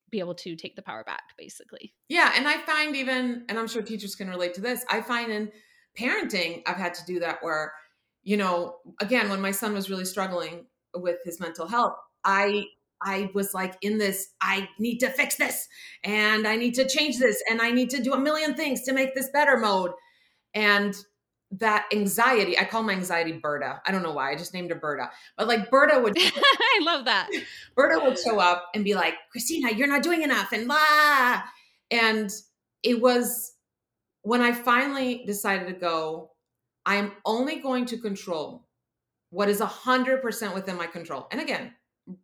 [0.10, 3.68] be able to take the power back basically yeah and i find even and i'm
[3.68, 5.52] sure teachers can relate to this i find in
[6.00, 7.74] parenting i've had to do that where
[8.24, 12.64] you know again when my son was really struggling with his mental health i
[13.04, 15.68] i was like in this i need to fix this
[16.04, 18.94] and i need to change this and i need to do a million things to
[18.94, 19.92] make this better mode
[20.54, 20.96] and
[21.52, 23.82] that anxiety, I call my anxiety Berta.
[23.86, 24.32] I don't know why.
[24.32, 25.10] I just named her Berta.
[25.38, 27.30] But like Berta would I love that.
[27.76, 31.42] Berta would show up and be like, Kristina, you're not doing enough and blah.
[31.90, 32.30] And
[32.84, 33.54] it was
[34.24, 36.32] when I finally decided to go,
[36.86, 38.66] I am only going to control
[39.30, 41.28] what is 100% within my control.
[41.32, 41.74] And again,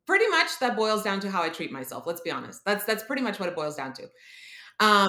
[0.06, 2.06] pretty much that boils down to how I treat myself.
[2.06, 2.62] Let's be honest.
[2.66, 4.10] That's that's pretty much what it boils down to.
[4.80, 5.08] Um,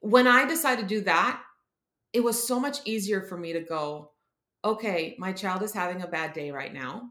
[0.00, 1.42] when I decided to do that,
[2.12, 4.12] it was so much easier for me to go,
[4.64, 7.10] okay, my child is having a bad day right now.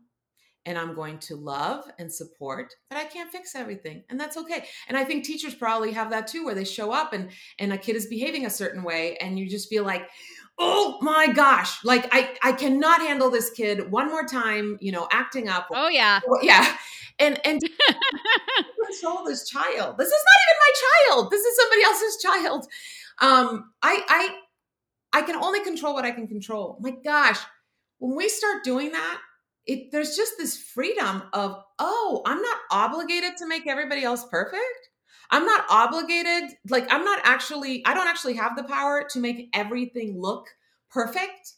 [0.65, 4.03] And I'm going to love and support, but I can't fix everything.
[4.09, 4.65] And that's okay.
[4.87, 7.77] And I think teachers probably have that too, where they show up and and a
[7.77, 10.09] kid is behaving a certain way, and you just feel like,
[10.59, 15.07] oh my gosh, like I I cannot handle this kid one more time, you know,
[15.11, 15.67] acting up.
[15.73, 16.19] Oh yeah.
[16.41, 16.75] Yeah.
[17.17, 17.59] And and
[18.85, 19.97] control this child.
[19.97, 21.31] This is not even my child.
[21.31, 22.65] This is somebody else's child.
[23.21, 26.77] Um, I I I can only control what I can control.
[26.79, 27.39] My gosh,
[27.97, 29.19] when we start doing that,
[29.65, 34.89] it there's just this freedom of, oh, I'm not obligated to make everybody else perfect.
[35.31, 39.49] I'm not obligated, like I'm not actually, I don't actually have the power to make
[39.53, 40.47] everything look
[40.89, 41.53] perfect.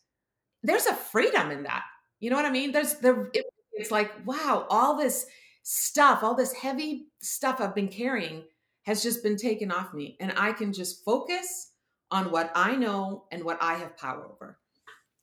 [0.63, 1.83] There's a freedom in that.
[2.19, 2.71] You know what I mean?
[2.71, 5.25] There's there it, it's like, wow, all this
[5.63, 8.43] stuff, all this heavy stuff I've been carrying
[8.83, 11.71] has just been taken off me and I can just focus
[12.09, 14.57] on what I know and what I have power over.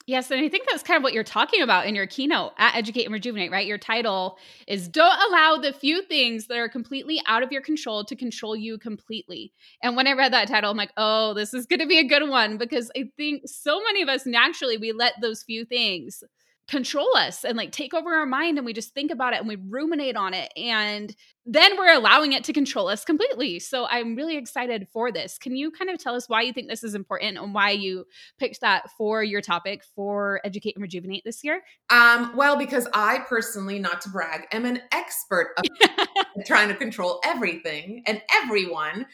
[0.09, 2.75] Yes, and I think that's kind of what you're talking about in your keynote at
[2.75, 3.67] Educate and Rejuvenate, right?
[3.67, 8.03] Your title is Don't Allow the Few Things That Are Completely Out of Your Control
[8.07, 9.53] to Control You Completely.
[9.83, 12.09] And when I read that title, I'm like, oh, this is going to be a
[12.09, 16.25] good one because I think so many of us naturally, we let those few things
[16.69, 19.49] control us and like take over our mind and we just think about it and
[19.49, 21.17] we ruminate on it and
[21.47, 23.59] then we're allowing it to control us completely.
[23.59, 25.39] So I'm really excited for this.
[25.39, 28.05] Can you kind of tell us why you think this is important and why you
[28.39, 31.63] picked that for your topic for Educate and Rejuvenate this year?
[31.89, 35.65] Um, well, because I personally, not to brag, am an expert of
[36.47, 39.07] trying to control everything and everyone.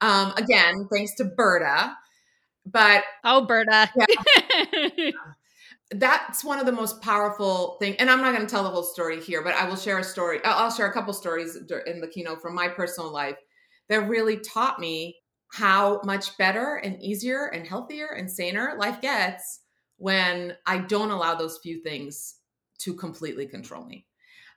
[0.00, 1.96] Um, again, thanks to Berta.
[2.66, 3.90] But oh, Berta.
[3.96, 5.10] Yeah.
[5.92, 8.82] that's one of the most powerful thing and i'm not going to tell the whole
[8.82, 11.56] story here but i will share a story i'll share a couple stories
[11.86, 13.36] in the keynote from my personal life
[13.88, 15.16] that really taught me
[15.52, 19.60] how much better and easier and healthier and saner life gets
[19.96, 22.38] when i don't allow those few things
[22.78, 24.04] to completely control me.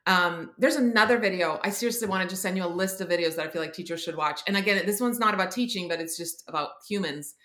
[0.06, 3.36] Um, there's another video i seriously want to just send you a list of videos
[3.36, 6.00] that i feel like teachers should watch and again this one's not about teaching but
[6.00, 7.36] it's just about humans.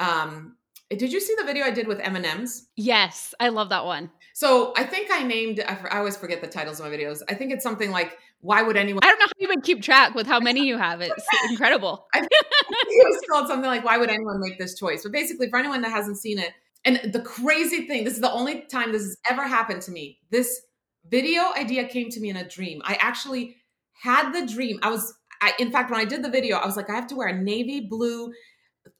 [0.00, 0.56] Um,
[0.90, 2.68] did you see the video I did with M&Ms?
[2.76, 4.10] Yes, I love that one.
[4.34, 7.22] So I think I named, I, I always forget the titles of my videos.
[7.28, 9.00] I think it's something like, why would anyone?
[9.02, 11.00] I don't know how you would keep track with how many you have.
[11.00, 12.06] It's incredible.
[12.14, 15.02] I think it was called something like, why would anyone make this choice?
[15.02, 16.52] But basically, for anyone that hasn't seen it,
[16.84, 20.18] and the crazy thing, this is the only time this has ever happened to me.
[20.30, 20.62] This
[21.10, 22.80] video idea came to me in a dream.
[22.84, 23.56] I actually
[24.00, 24.78] had the dream.
[24.82, 25.12] I was,
[25.42, 27.28] I, in fact, when I did the video, I was like, I have to wear
[27.28, 28.32] a navy blue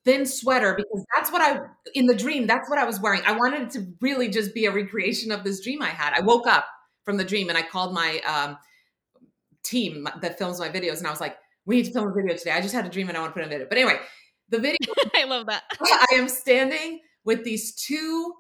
[0.07, 1.61] thin sweater because that's what I
[1.95, 3.21] in the dream that's what I was wearing.
[3.27, 6.15] I wanted it to really just be a recreation of this dream I had.
[6.15, 6.67] I woke up
[7.05, 8.57] from the dream and I called my um,
[9.63, 11.37] team that films my videos and I was like,
[11.67, 12.53] "We need to film a video today.
[12.53, 13.99] I just had a dream and I want to put in a video." But anyway,
[14.49, 14.79] the video
[15.15, 15.65] I love that.
[15.83, 18.33] I am standing with these two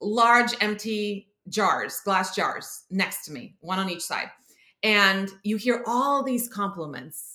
[0.00, 4.30] large empty jars, glass jars next to me, one on each side.
[4.82, 7.31] And you hear all these compliments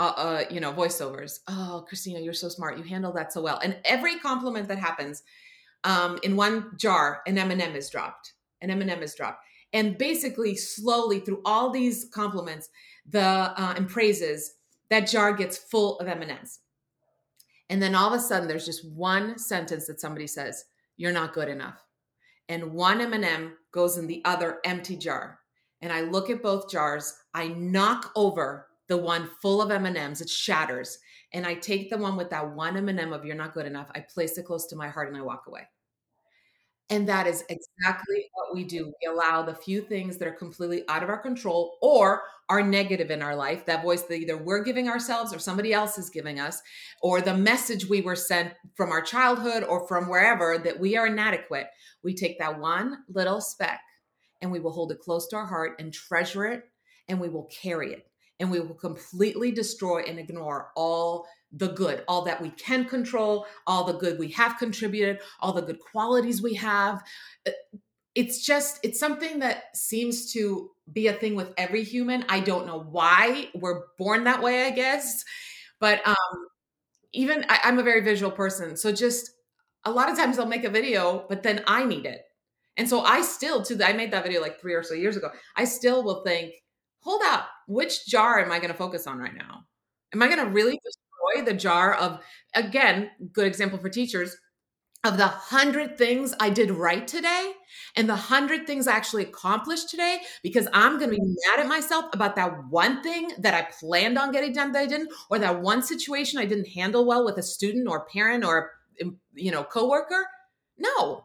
[0.00, 1.40] uh, uh, you know, voiceovers.
[1.46, 2.78] Oh, Kristina, you're so smart.
[2.78, 3.60] You handle that so well.
[3.62, 5.22] And every compliment that happens,
[5.84, 8.32] um, in one jar, an M&M is dropped.
[8.62, 9.44] An M&M is dropped.
[9.74, 12.70] And basically, slowly through all these compliments,
[13.10, 14.54] the uh, and praises,
[14.88, 16.60] that jar gets full of M&Ms.
[17.68, 20.64] And then all of a sudden, there's just one sentence that somebody says,
[20.96, 21.84] "You're not good enough,"
[22.48, 25.40] and one M&M goes in the other empty jar.
[25.82, 27.14] And I look at both jars.
[27.32, 30.98] I knock over the one full of M&Ms, it shatters.
[31.32, 33.88] And I take the one with that one M&M of you're not good enough.
[33.94, 35.62] I place it close to my heart and I walk away.
[36.90, 38.92] And that is exactly what we do.
[39.00, 43.12] We allow the few things that are completely out of our control or are negative
[43.12, 46.40] in our life, that voice that either we're giving ourselves or somebody else is giving
[46.40, 46.60] us,
[47.00, 51.06] or the message we were sent from our childhood or from wherever that we are
[51.06, 51.68] inadequate.
[52.02, 53.80] We take that one little speck
[54.40, 56.64] and we will hold it close to our heart and treasure it
[57.06, 58.09] and we will carry it
[58.40, 63.46] and we will completely destroy and ignore all the good, all that we can control,
[63.66, 67.02] all the good we have contributed, all the good qualities we have.
[67.46, 67.50] Uh,
[68.14, 72.24] it's just, it's something that seems to be a thing with every human.
[72.28, 75.24] I don't know why we're born that way, I guess.
[75.78, 76.16] But um,
[77.12, 78.76] even I, I'm a very visual person.
[78.76, 79.30] So just
[79.84, 82.22] a lot of times I'll make a video, but then I need it.
[82.76, 85.30] And so I still, to I made that video like three or so years ago.
[85.56, 86.54] I still will think,
[87.00, 89.64] hold up, which jar am I going to focus on right now?
[90.14, 92.20] Am I going to really destroy the jar of,
[92.54, 94.36] again, good example for teachers,
[95.02, 97.52] of the hundred things I did right today
[97.96, 101.68] and the hundred things I actually accomplished today because I'm going to be mad at
[101.68, 105.38] myself about that one thing that I planned on getting done that I didn't, or
[105.38, 108.72] that one situation I didn't handle well with a student or parent or,
[109.32, 110.26] you know, coworker.
[110.76, 111.24] No,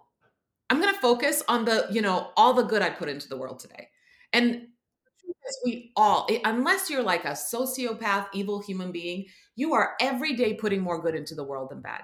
[0.70, 3.38] I'm going to focus on the, you know, all the good I put into the
[3.38, 3.90] world today.
[4.32, 4.68] And
[5.64, 9.26] we all, unless you're like a sociopath, evil human being,
[9.56, 12.02] you are every day putting more good into the world than bad.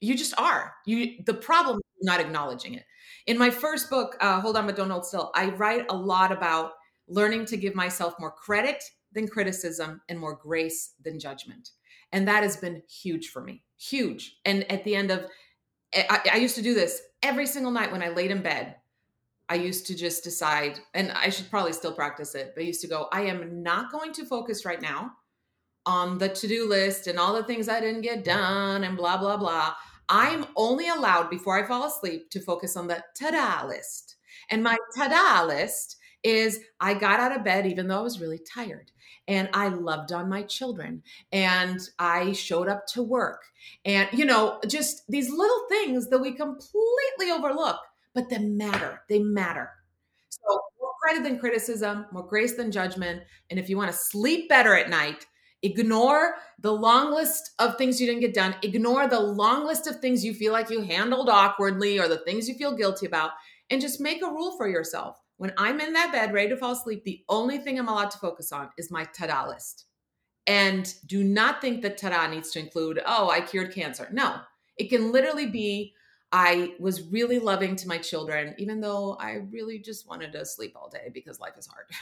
[0.00, 0.74] You just are.
[0.86, 1.22] You.
[1.24, 2.84] The problem is not acknowledging it.
[3.26, 6.30] In my first book, uh, Hold On But Don't Hold Still, I write a lot
[6.30, 6.72] about
[7.08, 8.82] learning to give myself more credit
[9.12, 11.70] than criticism and more grace than judgment.
[12.12, 13.62] And that has been huge for me.
[13.78, 14.36] Huge.
[14.44, 15.26] And at the end of,
[15.94, 18.76] I, I used to do this every single night when I laid in bed.
[19.48, 22.80] I used to just decide, and I should probably still practice it, but I used
[22.80, 25.12] to go, I am not going to focus right now
[25.86, 29.18] on the to do list and all the things I didn't get done and blah,
[29.18, 29.74] blah, blah.
[30.08, 34.16] I'm only allowed before I fall asleep to focus on the ta da list.
[34.50, 38.20] And my ta da list is I got out of bed even though I was
[38.20, 38.90] really tired.
[39.26, 43.42] And I loved on my children and I showed up to work.
[43.84, 47.78] And, you know, just these little things that we completely overlook
[48.14, 49.02] but they matter.
[49.08, 49.70] They matter.
[50.28, 53.22] So more credit than criticism, more grace than judgment.
[53.50, 55.26] And if you want to sleep better at night,
[55.62, 58.54] ignore the long list of things you didn't get done.
[58.62, 62.48] Ignore the long list of things you feel like you handled awkwardly or the things
[62.48, 63.32] you feel guilty about.
[63.70, 65.20] and just make a rule for yourself.
[65.36, 68.18] When I'm in that bed ready to fall asleep, the only thing I'm allowed to
[68.18, 69.86] focus on is my ta-da list.
[70.46, 74.08] And do not think that ta-da needs to include, oh, I cured cancer.
[74.12, 74.36] No,
[74.76, 75.94] it can literally be,
[76.34, 80.72] I was really loving to my children, even though I really just wanted to sleep
[80.74, 81.86] all day because life is hard.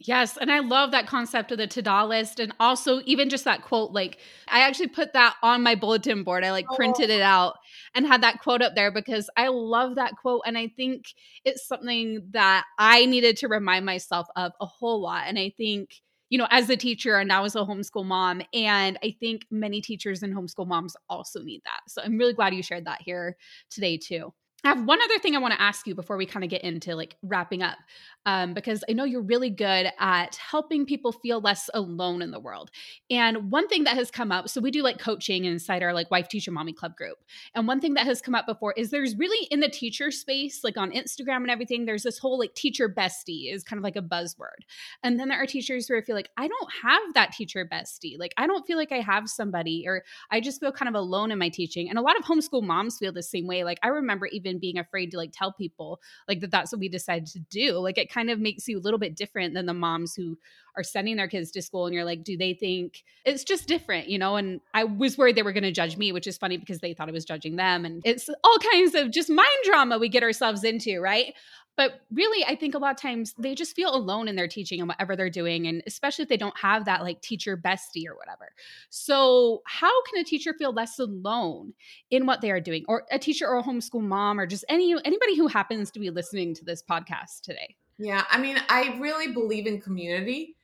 [0.00, 0.36] Yes.
[0.36, 2.38] And I love that concept of the to-do list.
[2.40, 4.18] And also even just that quote, like
[4.48, 6.44] I actually put that on my bulletin board.
[6.44, 7.14] I like printed oh.
[7.14, 7.24] it oh.
[7.24, 7.54] out
[7.94, 10.42] and had that quote up there because I love that quote.
[10.44, 11.06] And I think
[11.44, 15.24] it's something that I needed to remind myself of a whole lot.
[15.26, 16.02] And I think,
[16.34, 19.80] you know, as a teacher and now as a homeschool mom, and I think many
[19.80, 21.82] teachers and homeschool moms also need that.
[21.86, 23.36] So I'm really glad you shared that here
[23.70, 24.34] today too.
[24.64, 26.64] I have one other thing I want to ask you before we kind of get
[26.64, 27.76] into like wrapping up
[28.24, 32.40] um, because I know you're really good at helping people feel less alone in the
[32.40, 32.70] world.
[33.10, 36.10] And one thing that has come up, so we do like coaching inside our like
[36.10, 37.18] wife teacher mommy club group.
[37.54, 40.64] And one thing that has come up before is there's really in the teacher space,
[40.64, 43.96] like on Instagram and everything, there's this whole like teacher bestie is kind of like
[43.96, 44.64] a buzzword.
[45.02, 48.18] And then there are teachers who I feel like I don't have that teacher bestie.
[48.18, 51.30] Like I don't feel like I have somebody, or I just feel kind of alone
[51.30, 51.90] in my teaching.
[51.90, 53.64] And a lot of homeschool moms feel the same way.
[53.64, 56.88] Like I remember even being afraid to like tell people like that that's what we
[56.88, 57.78] decided to do.
[57.78, 60.38] Like it kind of makes you a little bit different than the moms who
[60.76, 64.08] are sending their kids to school and you're like, do they think it's just different,
[64.08, 64.36] you know?
[64.36, 66.94] And I was worried they were going to judge me, which is funny because they
[66.94, 67.84] thought I was judging them.
[67.84, 71.34] And it's all kinds of just mind drama we get ourselves into, right?
[71.76, 74.80] But really, I think a lot of times they just feel alone in their teaching
[74.80, 75.66] and whatever they're doing.
[75.66, 78.52] And especially if they don't have that like teacher bestie or whatever.
[78.90, 81.74] So, how can a teacher feel less alone
[82.10, 82.84] in what they are doing?
[82.88, 86.10] Or a teacher or a homeschool mom or just any anybody who happens to be
[86.10, 87.76] listening to this podcast today?
[87.98, 90.56] Yeah, I mean, I really believe in community.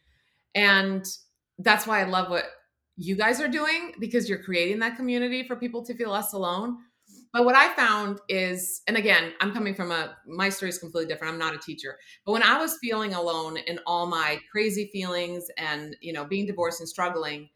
[0.55, 1.05] And
[1.59, 2.45] that's why I love what
[2.97, 6.79] you guys are doing because you're creating that community for people to feel less alone.
[7.33, 11.13] But what I found is, and again, I'm coming from a, my story is completely
[11.13, 11.33] different.
[11.33, 11.97] I'm not a teacher.
[12.27, 16.47] But when I was feeling alone in all my crazy feelings and, you know, being
[16.47, 17.49] divorced and struggling,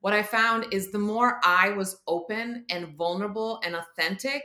[0.00, 4.42] what I found is the more I was open and vulnerable and authentic,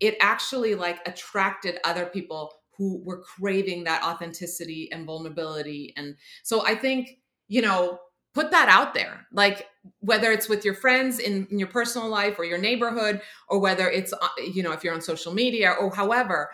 [0.00, 5.94] it actually like attracted other people who were craving that authenticity and vulnerability.
[5.96, 7.18] And so I think,
[7.48, 7.98] you know,
[8.38, 9.26] put that out there.
[9.32, 9.66] Like
[9.98, 13.88] whether it's with your friends in, in, your personal life or your neighborhood, or whether
[13.90, 16.50] it's, uh, you know, if you're on social media or however,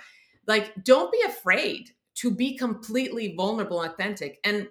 [0.46, 4.38] like don't be afraid to be completely vulnerable and authentic.
[4.44, 4.68] And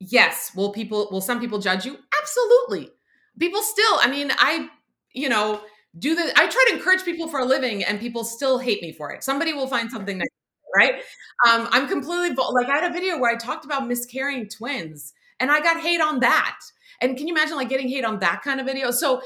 [0.00, 1.96] yes, will people, will some people judge you?
[2.20, 2.90] Absolutely.
[3.38, 4.68] People still, I mean, I,
[5.14, 5.62] you know,
[5.98, 8.92] do the I try to encourage people for a living and people still hate me
[8.92, 9.24] for it.
[9.24, 10.28] Somebody will find something that
[10.76, 10.96] right?
[11.48, 15.50] Um, I'm completely like I had a video where I talked about miscarrying twins, and
[15.50, 16.58] I got hate on that.
[17.00, 18.90] And can you imagine like getting hate on that kind of video?
[18.90, 19.22] So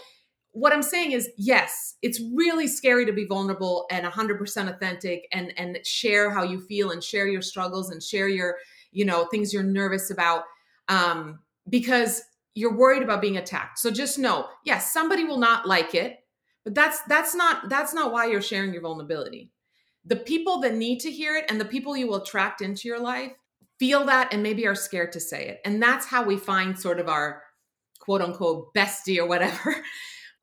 [0.52, 5.52] what I'm saying is, yes, it's really scary to be vulnerable and 100% authentic and
[5.56, 8.56] and share how you feel and share your struggles and share your
[8.90, 10.44] you know things you're nervous about
[10.88, 11.38] um,
[11.70, 12.22] because
[12.54, 13.78] you're worried about being attacked.
[13.78, 16.18] So just know, yes, somebody will not like it,
[16.64, 19.50] but that's that's not that's not why you're sharing your vulnerability
[20.04, 22.98] the people that need to hear it and the people you will attract into your
[22.98, 23.32] life
[23.78, 25.60] feel that and maybe are scared to say it.
[25.64, 27.42] And that's how we find sort of our
[28.00, 29.76] quote unquote bestie or whatever.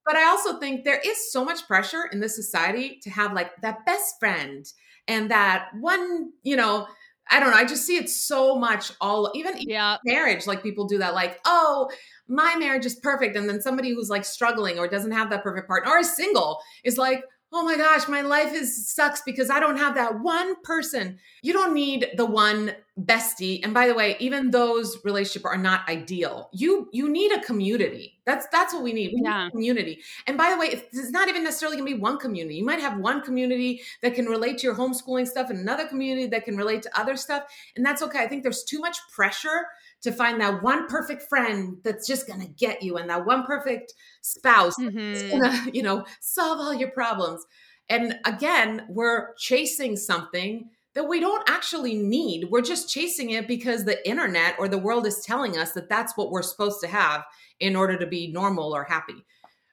[0.09, 3.51] But I also think there is so much pressure in this society to have like
[3.61, 4.65] that best friend
[5.07, 6.87] and that one, you know,
[7.29, 7.57] I don't know.
[7.57, 9.97] I just see it so much all even yeah.
[10.03, 10.47] marriage.
[10.47, 11.91] Like people do that, like, oh,
[12.27, 13.35] my marriage is perfect.
[13.35, 16.59] And then somebody who's like struggling or doesn't have that perfect partner or is single
[16.83, 20.61] is like, oh my gosh, my life is sucks because I don't have that one
[20.63, 21.17] person.
[21.41, 23.63] You don't need the one bestie.
[23.63, 26.49] And by the way, even those relationships are not ideal.
[26.51, 28.19] You you need a community.
[28.25, 29.13] That's that's what we need.
[29.13, 29.45] We yeah.
[29.45, 30.01] need community.
[30.27, 32.57] And by the way, it's not even necessarily going to be one community.
[32.57, 36.27] You might have one community that can relate to your homeschooling stuff and another community
[36.27, 37.43] that can relate to other stuff,
[37.75, 38.19] and that's okay.
[38.19, 39.65] I think there's too much pressure
[40.01, 43.43] to find that one perfect friend that's just going to get you and that one
[43.45, 45.39] perfect spouse mm-hmm.
[45.39, 47.45] to, you know, solve all your problems.
[47.89, 52.49] And again, we're chasing something that we don't actually need.
[52.49, 56.15] We're just chasing it because the internet or the world is telling us that that's
[56.17, 57.23] what we're supposed to have
[57.59, 59.25] in order to be normal or happy.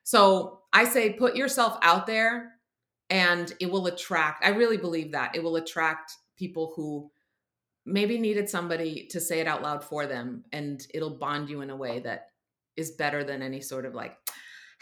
[0.02, 2.52] So I say put yourself out there
[3.10, 7.10] and it will attract, I really believe that it will attract people who
[7.86, 11.70] maybe needed somebody to say it out loud for them and it'll bond you in
[11.70, 12.26] a way that
[12.76, 14.16] is better than any sort of like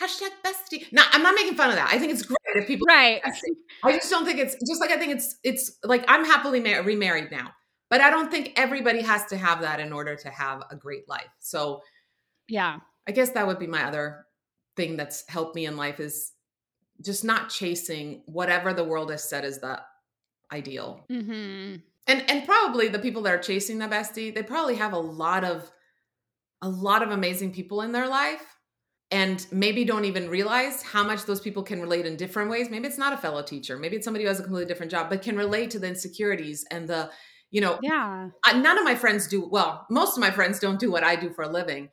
[0.01, 0.91] hashtag bestie.
[0.91, 1.91] Now, I'm not making fun of that.
[1.93, 3.21] I think it's great if people right.
[3.85, 6.83] I just don't think it's just like I think it's it's like I'm happily mar-
[6.83, 7.51] remarried now,
[7.91, 11.09] but I don't think everybody has to have that in order to have a great
[11.09, 11.31] life.
[11.41, 11.83] So,
[12.49, 14.27] yeah, I guess that would be my other
[14.77, 16.33] thing that's helped me in life is
[17.03, 19.81] just not chasing whatever the world has said is the
[20.53, 21.05] ideal.
[21.11, 21.77] Mm-hmm.
[22.07, 25.45] And and probably the people that are chasing the bestie, they probably have a lot
[25.45, 25.71] of
[26.63, 28.59] a lot of amazing people in their life
[29.11, 32.71] and maybe don't even realize how much those people can relate in different ways.
[32.71, 35.11] Maybe it's not a fellow teacher, maybe it's somebody who has a completely different job,
[35.11, 37.11] but can relate to the insecurities and the,
[37.51, 38.31] you know, yeah.
[38.55, 39.87] None of my friends do well.
[39.91, 41.91] Most of my friends don't do what I do for a living,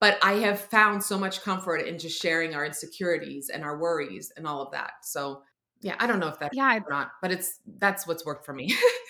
[0.00, 4.32] but I have found so much comfort in just sharing our insecurities and our worries
[4.36, 4.92] and all of that.
[5.02, 5.42] So
[5.80, 8.52] yeah, I don't know if that's yeah, or not, but it's that's what's worked for
[8.52, 8.76] me.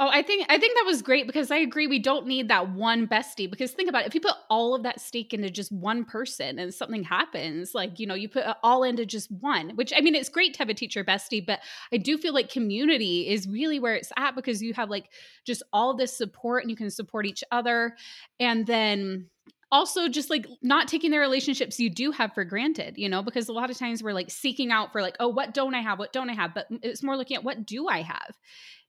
[0.00, 2.70] Oh, I think I think that was great because I agree we don't need that
[2.70, 5.70] one bestie because think about it if you put all of that stake into just
[5.70, 9.92] one person and something happens like you know you put all into just one which
[9.96, 11.60] I mean it's great to have a teacher bestie but
[11.92, 15.08] I do feel like community is really where it's at because you have like
[15.44, 17.94] just all this support and you can support each other.
[18.40, 19.28] And then
[19.70, 23.48] also just like not taking the relationships you do have for granted you know because
[23.48, 26.00] a lot of times we're like seeking out for like oh what don't i have?
[26.00, 26.54] What don't i have?
[26.54, 28.36] But it's more looking at what do i have?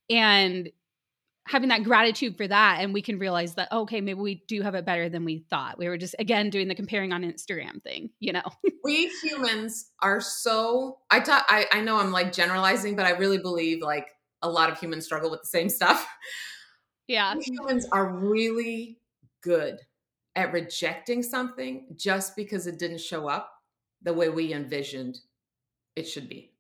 [0.09, 0.71] And
[1.45, 4.75] having that gratitude for that and we can realize that okay maybe we do have
[4.75, 5.77] it better than we thought.
[5.77, 8.43] We were just again doing the comparing on instagram thing you know?
[8.83, 13.37] We humans are so i talk I, I know i'm like generalizing but i really
[13.37, 14.09] believe like
[14.43, 16.05] a lot of humans struggle with the same stuff.
[17.07, 17.35] Yeah.
[17.35, 18.99] We humans are really
[19.41, 19.79] good
[20.35, 23.51] at rejecting something just because it didn't show up
[24.01, 25.19] the way we envisioned
[25.95, 26.51] it should be.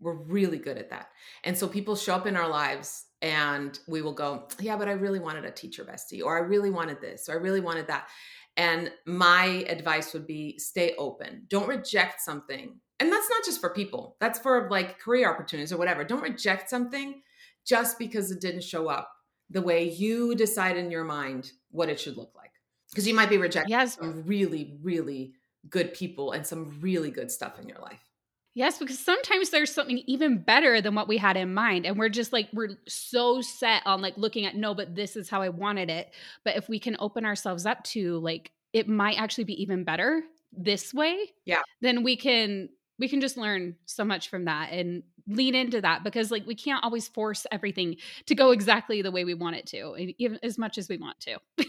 [0.00, 1.08] We're really good at that.
[1.44, 4.92] And so people show up in our lives and we will go, yeah, but I
[4.92, 8.08] really wanted a teacher bestie, or I really wanted this, or I really wanted that.
[8.56, 11.44] And my advice would be stay open.
[11.48, 12.80] Don't reject something.
[12.98, 16.04] And that's not just for people, that's for like career opportunities or whatever.
[16.04, 17.22] Don't reject something
[17.64, 19.10] just because it didn't show up
[19.48, 22.50] the way you decide in your mind what it should look like.
[22.90, 23.96] Because you might be rejecting yes.
[23.96, 25.34] some really, really
[25.68, 28.09] good people and some really good stuff in your life.
[28.54, 31.86] Yes, because sometimes there's something even better than what we had in mind.
[31.86, 35.30] And we're just like, we're so set on like looking at, no, but this is
[35.30, 36.12] how I wanted it.
[36.44, 40.22] But if we can open ourselves up to like, it might actually be even better
[40.52, 41.30] this way.
[41.44, 41.62] Yeah.
[41.80, 46.02] Then we can, we can just learn so much from that and lean into that
[46.02, 47.96] because like we can't always force everything
[48.26, 51.20] to go exactly the way we want it to, even as much as we want
[51.20, 51.38] to.
[51.60, 51.64] I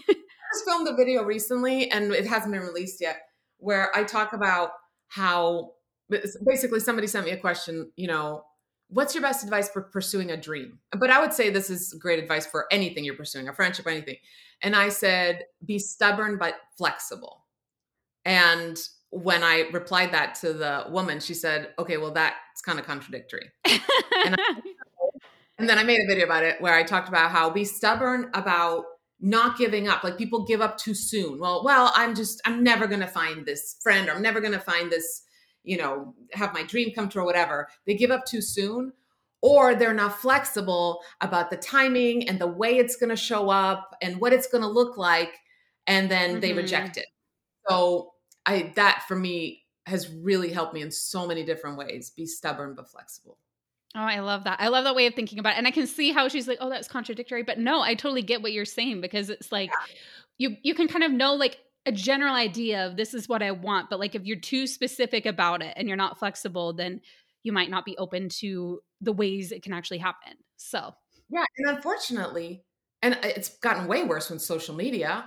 [0.53, 3.21] just filmed a video recently and it hasn't been released yet
[3.57, 4.71] where I talk about
[5.09, 5.73] how
[6.45, 8.43] basically somebody sent me a question, you know,
[8.89, 10.79] what's your best advice for pursuing a dream?
[10.97, 14.17] But I would say this is great advice for anything you're pursuing, a friendship, anything.
[14.61, 17.45] And I said, be stubborn but flexible.
[18.25, 18.77] And
[19.09, 23.49] when I replied that to the woman, she said, okay, well, that's kind of contradictory.
[23.65, 23.81] and,
[24.35, 24.35] I,
[25.57, 28.29] and then I made a video about it where I talked about how be stubborn
[28.33, 28.85] about
[29.21, 32.87] not giving up like people give up too soon well well i'm just i'm never
[32.87, 35.21] going to find this friend or i'm never going to find this
[35.63, 38.93] you know, have my dream come true or whatever, they give up too soon
[39.41, 43.95] or they're not flexible about the timing and the way it's going to show up
[44.01, 45.39] and what it's going to look like
[45.87, 46.39] and then mm-hmm.
[46.39, 47.07] they reject it.
[47.67, 48.13] So
[48.45, 52.11] I that for me has really helped me in so many different ways.
[52.11, 53.37] Be stubborn but flexible.
[53.95, 54.61] Oh, I love that.
[54.61, 55.57] I love that way of thinking about it.
[55.57, 58.41] And I can see how she's like, "Oh, that's contradictory." But no, I totally get
[58.41, 59.69] what you're saying because it's like
[60.37, 60.49] yeah.
[60.49, 63.51] you you can kind of know like a general idea of this is what I
[63.51, 67.01] want, but like if you're too specific about it and you're not flexible, then
[67.43, 70.33] you might not be open to the ways it can actually happen.
[70.57, 70.93] So,
[71.29, 72.63] yeah, and unfortunately,
[73.01, 75.25] and it's gotten way worse with social media,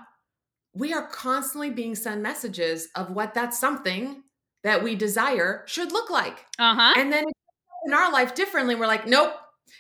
[0.75, 4.23] we are constantly being sent messages of what that something
[4.63, 6.45] that we desire should look like.
[6.59, 6.95] Uh-huh.
[6.97, 7.25] And then
[7.87, 9.35] in our life differently, we're like, nope.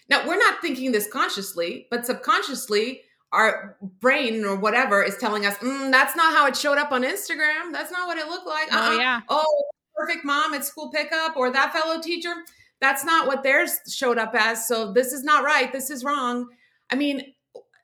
[0.08, 3.02] Now, we're not thinking this consciously, but subconsciously,
[3.34, 7.02] our brain or whatever is telling us mm, that's not how it showed up on
[7.02, 7.72] Instagram.
[7.72, 8.72] That's not what it looked like.
[8.72, 8.88] Uh-uh.
[8.90, 9.20] Oh yeah.
[9.28, 9.64] Oh,
[9.96, 12.34] perfect mom at school pickup or that fellow teacher.
[12.80, 14.66] That's not what theirs showed up as.
[14.68, 15.72] So this is not right.
[15.72, 16.48] This is wrong.
[16.90, 17.34] I mean,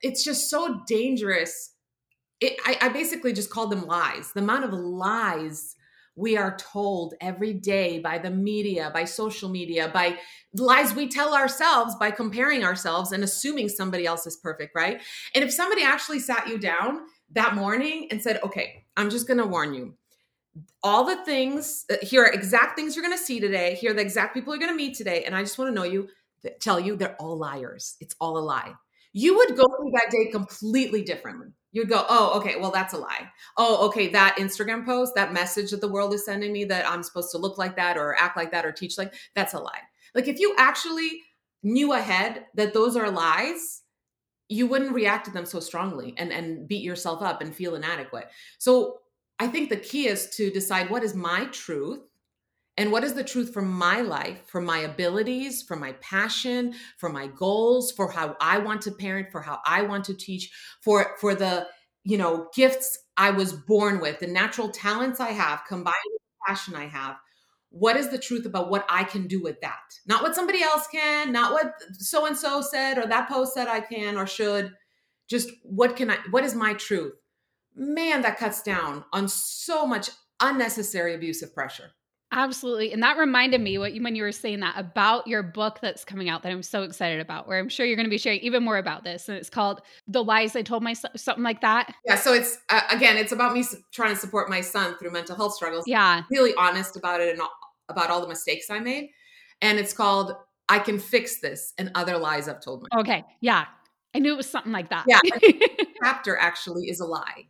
[0.01, 1.73] it's just so dangerous.
[2.39, 4.31] It, I, I basically just called them lies.
[4.33, 5.75] The amount of lies
[6.15, 10.17] we are told every day by the media, by social media, by
[10.53, 15.01] lies we tell ourselves by comparing ourselves and assuming somebody else is perfect, right?
[15.33, 17.01] And if somebody actually sat you down
[17.31, 19.95] that morning and said, okay, I'm just going to warn you.
[20.83, 23.75] All the things, uh, here are exact things you're going to see today.
[23.75, 25.23] Here are the exact people you're going to meet today.
[25.23, 26.09] And I just want to know you,
[26.59, 27.95] tell you they're all liars.
[28.01, 28.73] It's all a lie.
[29.13, 32.97] You would go through that day completely differently you'd go, oh, okay, well, that's a
[32.97, 33.29] lie.
[33.57, 37.03] Oh, okay, that Instagram post, that message that the world is sending me that I'm
[37.03, 39.81] supposed to look like that or act like that or teach like that's a lie.
[40.13, 41.21] Like if you actually
[41.63, 43.83] knew ahead that those are lies,
[44.49, 48.27] you wouldn't react to them so strongly and and beat yourself up and feel inadequate.
[48.57, 48.99] So
[49.39, 52.01] I think the key is to decide what is my truth
[52.77, 57.09] and what is the truth for my life, for my abilities, for my passion, for
[57.09, 60.51] my goals, for how I want to parent, for how I want to teach,
[60.81, 61.67] for for the
[62.03, 66.47] you know gifts I was born with, the natural talents I have combined with the
[66.47, 67.17] passion I have.
[67.69, 69.79] What is the truth about what I can do with that?
[70.05, 73.67] Not what somebody else can, not what so and so said or that post said
[73.67, 74.73] I can or should.
[75.29, 77.13] Just what can I what is my truth?
[77.75, 80.09] Man, that cuts down on so much
[80.39, 81.91] unnecessary abusive pressure.
[82.33, 82.93] Absolutely.
[82.93, 86.05] And that reminded me what you when you were saying that about your book that's
[86.05, 88.39] coming out that I'm so excited about, where I'm sure you're going to be sharing
[88.39, 89.27] even more about this.
[89.27, 91.93] And it's called The Lies I Told Myself, something like that.
[92.05, 92.15] Yeah.
[92.15, 95.53] So it's, uh, again, it's about me trying to support my son through mental health
[95.55, 95.85] struggles.
[95.87, 96.23] Yeah.
[96.31, 97.51] Really honest about it and all,
[97.89, 99.09] about all the mistakes I made.
[99.61, 100.33] And it's called
[100.69, 103.01] I Can Fix This and Other Lies I've Told Myself.
[103.01, 103.25] Okay.
[103.41, 103.65] Yeah.
[104.15, 105.05] I knew it was something like that.
[105.05, 105.19] Yeah.
[106.03, 107.49] chapter actually is a lie,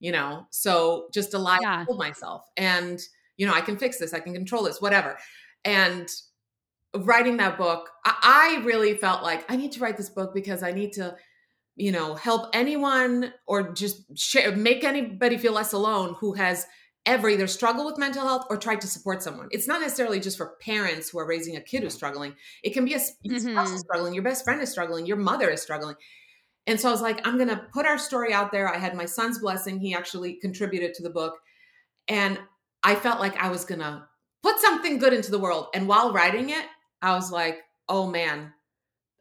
[0.00, 0.46] you know?
[0.50, 1.82] So just a lie yeah.
[1.82, 2.44] I told myself.
[2.56, 3.00] And,
[3.36, 5.18] you know, I can fix this, I can control this, whatever.
[5.64, 6.08] And
[6.94, 10.72] writing that book, I really felt like I need to write this book because I
[10.72, 11.16] need to,
[11.74, 16.66] you know, help anyone or just share, make anybody feel less alone who has
[17.04, 19.48] ever either struggled with mental health or tried to support someone.
[19.52, 22.34] It's not necessarily just for parents who are raising a kid who's struggling.
[22.64, 23.38] It can be a mm-hmm.
[23.38, 25.94] spouse is struggling, your best friend is struggling, your mother is struggling.
[26.66, 28.68] And so I was like, I'm going to put our story out there.
[28.68, 29.78] I had my son's blessing.
[29.78, 31.38] He actually contributed to the book.
[32.08, 32.40] And
[32.86, 34.06] I felt like I was going to
[34.44, 35.66] put something good into the world.
[35.74, 36.64] And while writing it,
[37.02, 37.58] I was like,
[37.88, 38.52] oh man,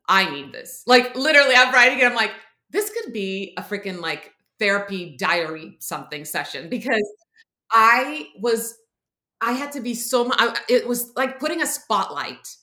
[0.07, 0.84] I need this.
[0.86, 2.05] Like literally, I'm writing it.
[2.05, 2.30] I'm like,
[2.70, 7.03] this could be a freaking like therapy diary something session because
[7.72, 8.78] I was,
[9.41, 12.55] I had to be so much, it was like putting a spotlight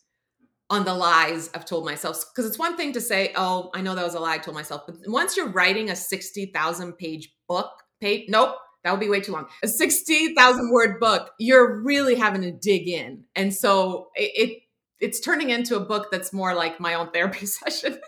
[0.71, 2.25] on the lies I've told myself.
[2.33, 4.55] Because it's one thing to say, oh, I know that was a lie I told
[4.55, 4.83] myself.
[4.87, 9.33] But once you're writing a 60,000 page book, page, nope, that would be way too
[9.33, 9.47] long.
[9.62, 13.24] A 60,000 word book, you're really having to dig in.
[13.37, 14.62] And so it, it
[15.01, 17.99] it's turning into a book that's more like my own therapy session.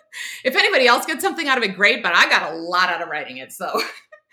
[0.44, 3.02] if anybody else gets something out of it, great, but I got a lot out
[3.02, 3.52] of writing it.
[3.52, 3.66] So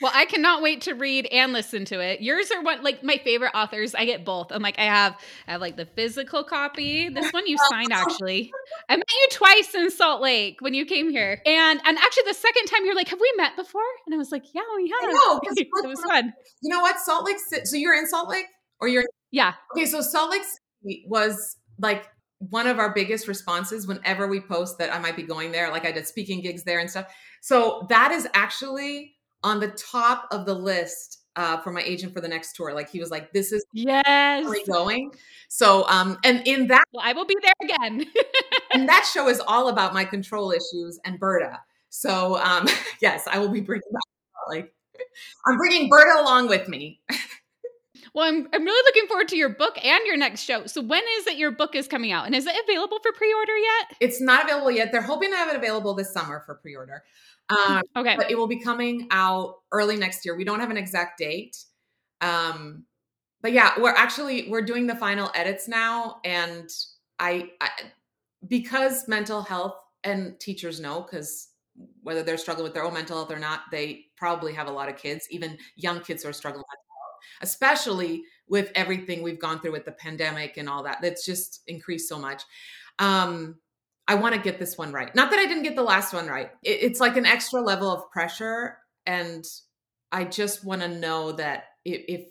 [0.01, 2.21] Well, I cannot wait to read and listen to it.
[2.21, 3.93] Yours are one like my favorite authors.
[3.93, 4.51] I get both.
[4.51, 5.15] I'm like I have
[5.47, 7.09] I have like the physical copy.
[7.09, 8.51] This one you signed actually.
[8.89, 11.41] I met you twice in Salt Lake when you came here.
[11.45, 14.31] And and actually the second time you're like, "Have we met before?" And I was
[14.31, 16.33] like, "Yeah, we have." know, it was fun.
[16.61, 16.99] You know what?
[16.99, 18.47] Salt Lake so you're in Salt Lake
[18.79, 19.53] or you're Yeah.
[19.75, 22.07] Okay, so Salt Lake City was like
[22.39, 25.69] one of our biggest responses whenever we post that I might be going there.
[25.69, 27.05] Like I did speaking gigs there and stuff.
[27.41, 29.13] So that is actually
[29.43, 32.73] on the top of the list uh, for my agent for the next tour.
[32.73, 35.11] Like he was like, "This is yes going."
[35.47, 38.05] So, um, and in that, well, I will be there again.
[38.73, 41.59] and that show is all about my control issues and Berta.
[41.89, 42.67] So, um,
[43.01, 44.49] yes, I will be bringing that.
[44.49, 44.73] Like,
[45.47, 47.01] I'm bringing Berta along with me.
[48.13, 50.65] Well, I'm, I'm really looking forward to your book and your next show.
[50.65, 52.25] So when is it your book is coming out?
[52.25, 53.97] And is it available for pre-order yet?
[54.01, 54.91] It's not available yet.
[54.91, 57.03] They're hoping to have it available this summer for pre-order.
[57.49, 58.15] Um, okay.
[58.15, 60.35] But it will be coming out early next year.
[60.35, 61.57] We don't have an exact date.
[62.21, 62.85] Um,
[63.41, 66.69] but yeah, we're actually we're doing the final edits now, and
[67.19, 67.69] I, I
[68.47, 71.49] because mental health and teachers know because
[72.03, 74.89] whether they're struggling with their own mental health or not, they probably have a lot
[74.89, 76.63] of kids, even young kids who are struggling
[77.41, 80.99] especially with everything we've gone through with the pandemic and all that.
[81.01, 82.43] That's just increased so much.
[82.99, 83.55] Um,
[84.11, 85.15] I want to get this one right.
[85.15, 86.51] Not that I didn't get the last one right.
[86.63, 88.77] It, it's like an extra level of pressure.
[89.05, 89.45] And
[90.11, 92.27] I just want to know that if, if,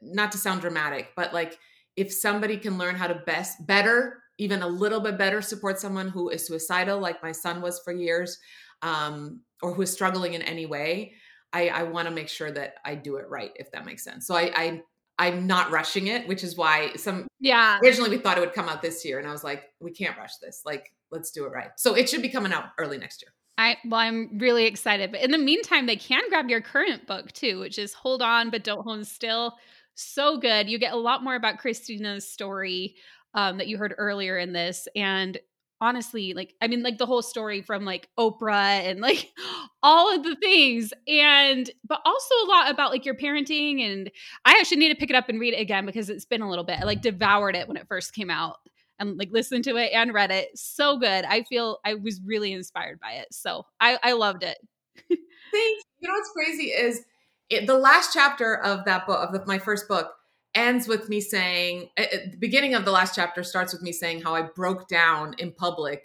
[0.00, 1.58] not to sound dramatic, but like
[1.94, 6.08] if somebody can learn how to best, better, even a little bit better support someone
[6.08, 8.38] who is suicidal, like my son was for years,
[8.80, 11.12] um, or who is struggling in any way,
[11.52, 14.26] I, I want to make sure that I do it right, if that makes sense.
[14.26, 14.82] So I, I
[15.18, 17.78] I'm not rushing it, which is why some yeah.
[17.84, 20.16] Originally we thought it would come out this year, and I was like, we can't
[20.16, 20.62] rush this.
[20.64, 21.70] Like, let's do it right.
[21.76, 23.32] So it should be coming out early next year.
[23.58, 25.12] I well, I'm really excited.
[25.12, 28.50] But in the meantime, they can grab your current book too, which is Hold On
[28.50, 29.54] But Don't Hold Still.
[29.94, 30.68] So good.
[30.68, 32.96] You get a lot more about Kristina's story
[33.34, 35.38] um, that you heard earlier in this, and
[35.82, 39.30] honestly like i mean like the whole story from like oprah and like
[39.82, 44.10] all of the things and but also a lot about like your parenting and
[44.44, 46.50] i actually need to pick it up and read it again because it's been a
[46.50, 48.58] little bit i like devoured it when it first came out
[49.00, 51.24] and like listened to it and read it so good.
[51.24, 54.58] I feel i was really inspired by it so i i loved it.
[55.08, 56.08] Thanks you.
[56.08, 57.02] Know what's crazy is
[57.48, 60.12] it, the last chapter of that book of the, my first book
[60.54, 64.22] ends with me saying at the beginning of the last chapter starts with me saying
[64.22, 66.02] how I broke down in public.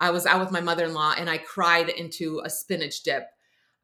[0.00, 3.24] I was out with my mother-in-law and I cried into a spinach dip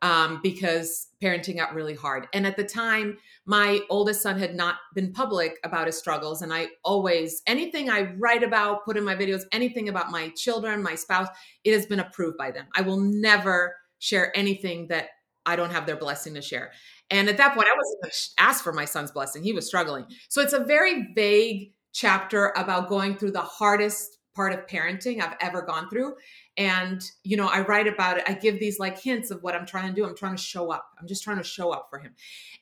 [0.02, 2.28] um, because parenting got really hard.
[2.32, 6.42] And at the time, my oldest son had not been public about his struggles.
[6.42, 10.82] And I always, anything I write about, put in my videos, anything about my children,
[10.82, 11.28] my spouse,
[11.64, 12.66] it has been approved by them.
[12.74, 15.08] I will never share anything that
[15.46, 16.72] I don't have their blessing to share.
[17.10, 19.42] And at that point, I wasn't asked for my son's blessing.
[19.42, 20.06] He was struggling.
[20.28, 25.36] So it's a very vague chapter about going through the hardest part of parenting I've
[25.40, 26.14] ever gone through.
[26.56, 28.24] And, you know, I write about it.
[28.26, 30.06] I give these like hints of what I'm trying to do.
[30.06, 30.86] I'm trying to show up.
[30.98, 32.14] I'm just trying to show up for him.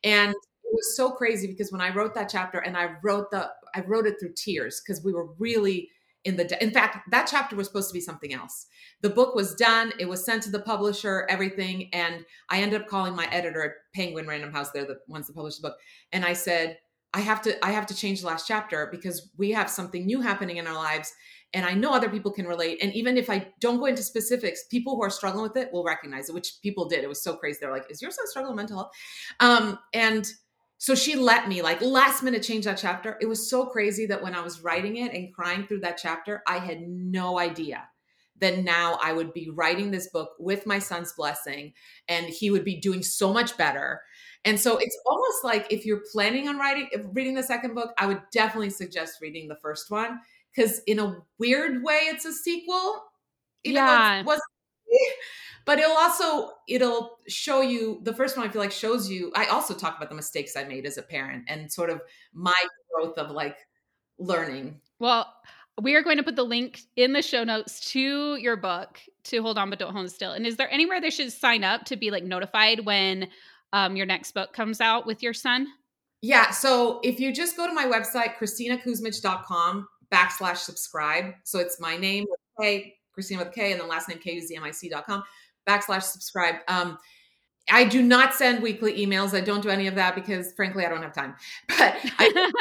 [0.03, 3.51] And it was so crazy because when I wrote that chapter and I wrote the,
[3.75, 5.91] I wrote it through tears because we were really
[6.25, 8.67] in the, in fact, that chapter was supposed to be something else.
[9.03, 9.93] The book was done.
[9.99, 11.91] It was sent to the publisher, everything.
[11.93, 14.71] And I ended up calling my editor at Penguin Random House.
[14.71, 15.77] They're the ones that published the book.
[16.13, 16.79] And I said,
[17.13, 20.21] I have to, I have to change the last chapter because we have something new
[20.21, 21.13] happening in our lives
[21.55, 22.83] and I know other people can relate.
[22.83, 25.85] And even if I don't go into specifics, people who are struggling with it will
[25.85, 27.05] recognize it, which people did.
[27.05, 27.59] It was so crazy.
[27.61, 28.93] They're like, "Is your son struggling with mental health?"
[29.41, 30.31] Um, and
[30.79, 33.17] so she let me like last minute change that chapter.
[33.21, 36.43] It was so crazy that when I was writing it and crying through that chapter,
[36.47, 37.89] I had no idea
[38.41, 41.73] that now I would be writing this book with my son's blessing,
[42.09, 44.03] and he would be doing so much better.
[44.45, 48.07] And so it's almost like if you're planning on writing reading the second book, I
[48.07, 50.19] would definitely suggest reading the first one
[50.55, 53.03] because in a weird way it's a sequel
[53.65, 54.15] even yeah.
[54.15, 54.41] though it was
[55.65, 59.47] but it'll also it'll show you the first one i feel like shows you i
[59.47, 62.01] also talk about the mistakes i made as a parent and sort of
[62.33, 62.55] my
[62.95, 63.59] growth of like
[64.19, 64.81] learning.
[64.99, 65.33] Well
[65.83, 69.43] we are going to put the link in the show notes to your book to
[69.43, 70.31] hold on but don't hold still.
[70.31, 73.29] And is there anywhere they should sign up to be like notified when
[73.73, 75.67] um, your next book comes out with your son?
[76.23, 81.35] Yeah so if you just go to my website kristinakuzmic.com backslash subscribe.
[81.43, 82.27] So it's my name
[82.61, 85.25] K, Kristina with K, and then last name K-U-Z-M-I-C.com
[85.69, 86.57] backslash subscribe.
[86.69, 86.99] Um,
[87.71, 89.35] I do not send weekly emails.
[89.35, 91.35] I don't do any of that because frankly, I don't have time.
[91.69, 92.53] But I,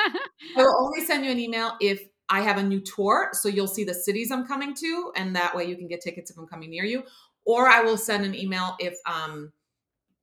[0.56, 3.30] I will only send you an email if I have a new tour.
[3.34, 6.32] So you'll see the cities I'm coming to, and that way you can get tickets
[6.32, 7.04] if I'm coming near you.
[7.45, 9.51] Or I will send an email if um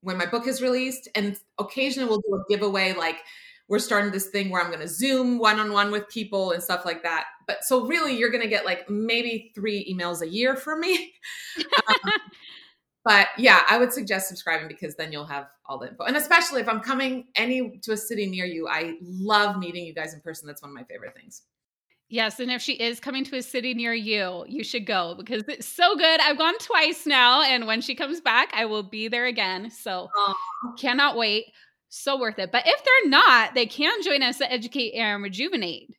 [0.01, 1.07] when my book is released.
[1.13, 3.17] And occasionally we'll do a giveaway like
[3.71, 6.61] we're starting this thing where I'm going to Zoom one on one with people and
[6.61, 7.27] stuff like that.
[7.47, 11.13] But so really, you're going to get like maybe three emails a year from me.
[11.87, 12.11] um,
[13.05, 16.03] but yeah, I would suggest subscribing because then you'll have all the info.
[16.03, 19.93] And especially if I'm coming any to a city near you, I love meeting you
[19.93, 20.47] guys in person.
[20.47, 21.43] That's one of my favorite things.
[22.09, 25.43] Yes, and if she is coming to a city near you, you should go because
[25.47, 26.19] it's so good.
[26.19, 29.71] I've gone twice now, and when she comes back, I will be there again.
[29.71, 30.09] So
[30.77, 31.45] cannot wait
[31.91, 32.51] so worth it.
[32.51, 35.89] But if they're not, they can join us at Educate and Rejuvenate,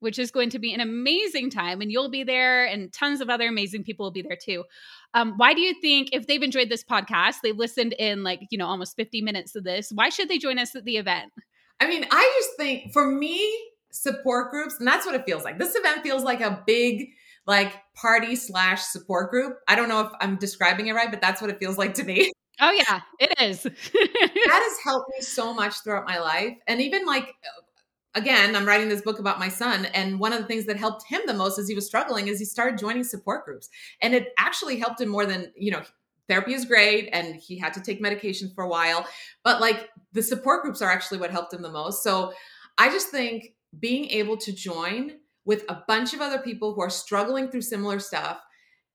[0.00, 1.80] which is going to be an amazing time.
[1.80, 4.64] And you'll be there, and tons of other amazing people will be there too.
[5.14, 8.56] Um, why do you think, if they've enjoyed this podcast, they've listened in like, you
[8.56, 11.32] know, almost 50 minutes of this, why should they join us at the event?
[11.80, 13.54] I mean, I just think for me,
[13.90, 15.58] support groups, and that's what it feels like.
[15.58, 17.10] This event feels like a big,
[17.46, 19.58] like party slash support group.
[19.68, 22.04] I don't know if I'm describing it right, but that's what it feels like to
[22.04, 22.32] me.
[22.60, 23.62] Oh yeah, it is.
[23.62, 26.56] that has helped me so much throughout my life.
[26.66, 27.34] And even like
[28.14, 31.06] again, I'm writing this book about my son and one of the things that helped
[31.06, 33.68] him the most as he was struggling is he started joining support groups.
[34.02, 35.82] And it actually helped him more than, you know,
[36.28, 39.06] therapy is great and he had to take medication for a while,
[39.44, 42.02] but like the support groups are actually what helped him the most.
[42.02, 42.32] So
[42.78, 45.12] I just think being able to join
[45.44, 48.40] with a bunch of other people who are struggling through similar stuff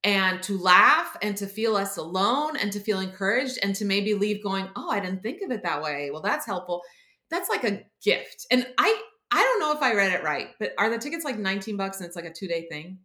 [0.04, 4.14] and to laugh and to feel less alone and to feel encouraged and to maybe
[4.14, 6.82] leave going, "Oh, I didn't think of it that way." Well, that's helpful.
[7.30, 8.46] That's like a gift.
[8.52, 11.38] And I I don't know if I read it right, but are the tickets like
[11.38, 13.00] 19 bucks and it's like a 2-day thing?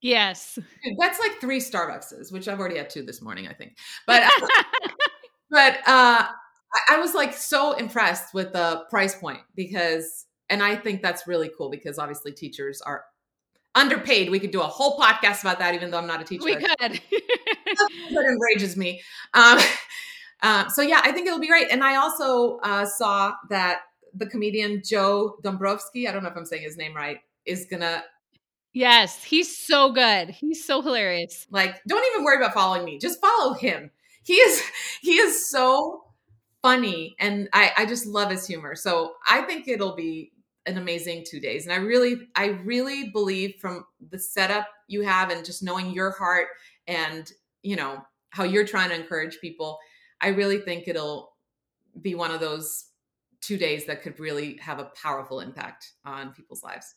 [0.00, 0.58] Yes.
[0.98, 3.76] That's like 3 Starbuckses, which I've already had two this morning, I think.
[4.06, 4.30] But
[5.50, 6.28] but uh
[6.88, 11.50] I was like so impressed with the price point because and I think that's really
[11.56, 13.04] cool because obviously teachers are
[13.76, 14.30] underpaid.
[14.30, 16.44] We could do a whole podcast about that, even though I'm not a teacher.
[16.44, 16.66] We could.
[16.80, 19.00] that enrages me.
[19.34, 19.58] Um,
[20.42, 21.68] uh, so yeah, I think it'll be great.
[21.70, 23.82] And I also uh, saw that
[24.14, 28.02] the comedian Joe Dombrowski, I don't know if I'm saying his name right, is gonna.
[28.72, 30.30] Yes, he's so good.
[30.30, 31.46] He's so hilarious.
[31.50, 32.98] Like, don't even worry about following me.
[32.98, 33.90] Just follow him.
[34.22, 34.62] He is
[35.02, 36.04] he is so
[36.62, 38.74] funny, and I I just love his humor.
[38.74, 40.32] So I think it'll be
[40.66, 41.64] an amazing two days.
[41.64, 46.10] And I really, I really believe from the setup you have and just knowing your
[46.10, 46.48] heart
[46.86, 47.30] and,
[47.62, 49.78] you know, how you're trying to encourage people,
[50.20, 51.32] I really think it'll
[52.02, 52.86] be one of those
[53.40, 56.94] two days that could really have a powerful impact on people's lives.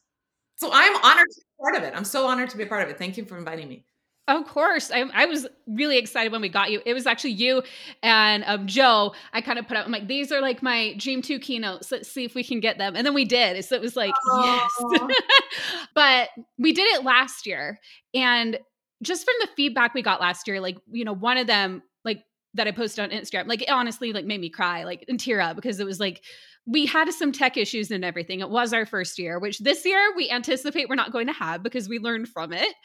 [0.55, 1.95] So I'm honored to be part of it.
[1.95, 2.97] I'm so honored to be a part of it.
[2.97, 3.85] Thank you for inviting me.
[4.29, 4.91] Of course.
[4.91, 6.83] I, I, was really excited when we got you.
[6.85, 7.63] It was actually you
[8.03, 9.15] and um, Joe.
[9.33, 11.91] I kind of put up, I'm like, these are like my Dream 2 keynotes.
[11.91, 12.95] Let's see if we can get them.
[12.95, 13.65] And then we did.
[13.65, 14.71] So it was like, yes.
[15.95, 17.79] but we did it last year.
[18.13, 18.59] And
[19.01, 22.23] just from the feedback we got last year, like, you know, one of them, like,
[22.53, 25.41] that I posted on Instagram, like, it honestly, like, made me cry, like, and tear
[25.41, 26.23] up because it was like,
[26.65, 28.41] we had some tech issues and everything.
[28.41, 31.63] It was our first year, which this year we anticipate we're not going to have
[31.63, 32.75] because we learned from it.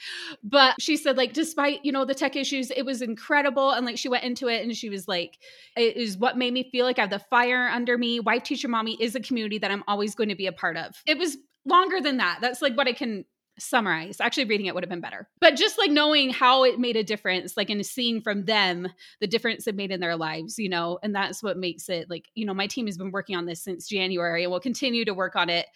[0.43, 3.73] But she said, like, despite, you know, the tech issues, it was incredible.
[3.73, 5.39] And like, she went into it and she was like,
[5.77, 8.21] it is what made me feel like I have the fire under me.
[8.21, 10.95] Wife Teacher Mommy is a community that I'm always going to be a part of.
[11.07, 12.39] It was longer than that.
[12.41, 13.25] That's like what I can
[13.59, 14.21] summarize.
[14.21, 15.29] Actually, reading it would have been better.
[15.41, 18.89] But just like knowing how it made a difference, like and seeing from them
[19.21, 22.27] the difference it made in their lives, you know, and that's what makes it like,
[22.35, 25.15] you know, my team has been working on this since January and will continue to
[25.15, 25.67] work on it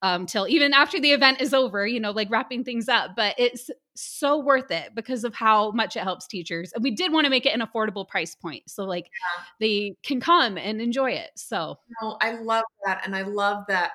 [0.00, 3.12] um till even after the event is over, you know, like wrapping things up.
[3.16, 6.72] But it's so worth it because of how much it helps teachers.
[6.72, 8.62] And we did want to make it an affordable price point.
[8.68, 9.44] So like yeah.
[9.60, 11.30] they can come and enjoy it.
[11.34, 13.02] So no, I love that.
[13.04, 13.92] And I love that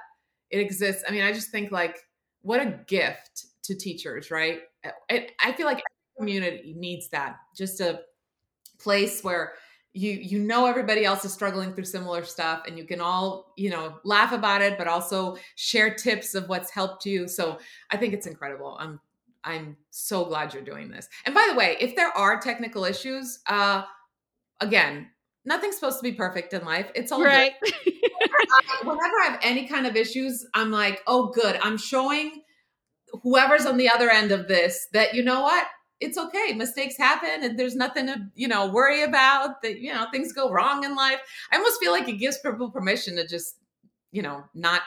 [0.50, 1.04] it exists.
[1.08, 2.00] I mean, I just think like
[2.44, 4.62] what a gift to teachers, right?
[5.10, 5.82] I, I feel like
[6.18, 7.38] community needs that.
[7.56, 8.02] Just a
[8.80, 9.54] place where
[9.94, 13.70] you you know everybody else is struggling through similar stuff and you can all you
[13.70, 17.60] know laugh about it but also share tips of what's helped you so
[17.92, 19.00] i think it's incredible i'm
[19.44, 23.40] i'm so glad you're doing this and by the way if there are technical issues
[23.48, 23.84] uh
[24.62, 25.08] again
[25.46, 27.54] nothing's supposed to be perfect in life it's all right
[28.84, 31.58] whenever I have any kind of issues, I'm like, oh, good.
[31.62, 32.42] I'm showing
[33.22, 35.68] whoever's on the other end of this that, you know what?
[36.00, 36.54] It's okay.
[36.54, 40.52] Mistakes happen and there's nothing to, you know, worry about that, you know, things go
[40.52, 41.20] wrong in life.
[41.52, 43.56] I almost feel like it gives people permission to just,
[44.12, 44.82] you know, not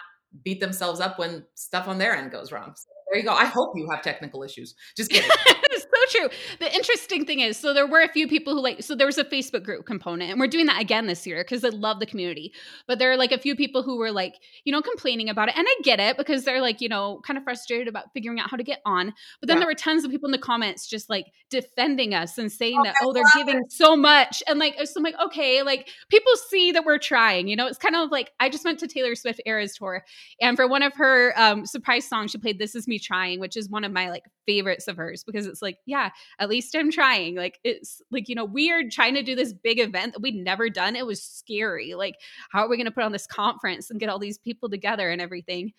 [0.44, 2.74] beat themselves up when stuff on their end goes wrong.
[2.76, 3.32] So there you go.
[3.32, 4.74] I hope you have technical issues.
[4.96, 5.30] Just kidding.
[5.78, 6.28] so true.
[6.58, 9.18] The interesting thing is, so there were a few people who like, so there was
[9.18, 12.06] a Facebook group component, and we're doing that again this year because I love the
[12.06, 12.52] community.
[12.86, 14.34] But there are like a few people who were like,
[14.64, 17.36] you know, complaining about it, and I get it because they're like, you know, kind
[17.38, 19.12] of frustrated about figuring out how to get on.
[19.40, 19.60] But then yeah.
[19.60, 22.84] there were tons of people in the comments just like defending us and saying oh,
[22.84, 23.72] that, oh, they're giving it.
[23.72, 27.48] so much, and like, so I'm like, okay, like people see that we're trying.
[27.48, 30.04] You know, it's kind of like I just went to Taylor Swift Eras tour,
[30.40, 33.56] and for one of her um, surprise songs, she played "This Is Me Trying," which
[33.56, 36.90] is one of my like favorites of hers because it's like, yeah, at least I'm
[36.90, 37.36] trying.
[37.36, 40.34] Like it's like, you know, we are trying to do this big event that we'd
[40.34, 40.96] never done.
[40.96, 41.94] It was scary.
[41.94, 42.16] Like,
[42.50, 45.10] how are we going to put on this conference and get all these people together
[45.10, 45.72] and everything?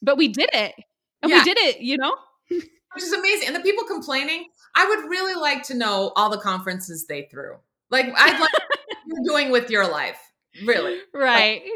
[0.00, 0.74] But we did it.
[1.22, 1.38] And yeah.
[1.38, 2.16] we did it, you know?
[2.48, 3.48] Which is amazing.
[3.48, 7.56] And the people complaining, I would really like to know all the conferences they threw.
[7.90, 8.50] Like I'd like
[9.06, 10.18] you're doing with your life.
[10.64, 10.98] Really.
[11.14, 11.62] Right.
[11.62, 11.72] Like,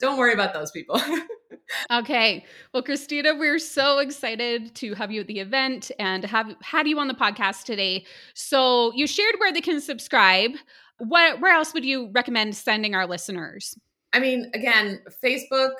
[0.00, 0.96] don't worry about those people.
[1.90, 2.44] okay.
[2.72, 6.98] Well, Kristina, we're so excited to have you at the event and have had you
[6.98, 8.04] on the podcast today.
[8.34, 10.52] So you shared where they can subscribe.
[10.98, 13.76] What where else would you recommend sending our listeners?
[14.12, 15.72] I mean, again, Facebook,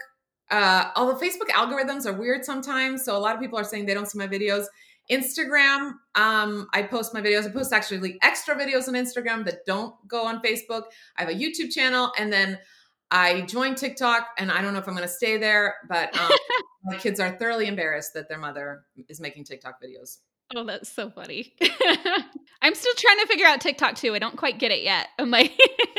[0.51, 3.05] uh, all the Facebook algorithms are weird sometimes.
[3.05, 4.67] So a lot of people are saying they don't see my videos.
[5.11, 7.47] Instagram, um, I post my videos.
[7.47, 10.83] I post actually extra videos on Instagram that don't go on Facebook.
[11.17, 12.59] I have a YouTube channel, and then
[13.11, 16.31] I joined TikTok and I don't know if I'm going to stay there, but um,
[16.85, 20.19] my kids are thoroughly embarrassed that their mother is making TikTok videos.
[20.55, 21.55] Oh, that's so funny.
[22.63, 24.15] I'm still trying to figure out TikTok too.
[24.15, 25.09] I don't quite get it yet.
[25.19, 25.53] I'm like,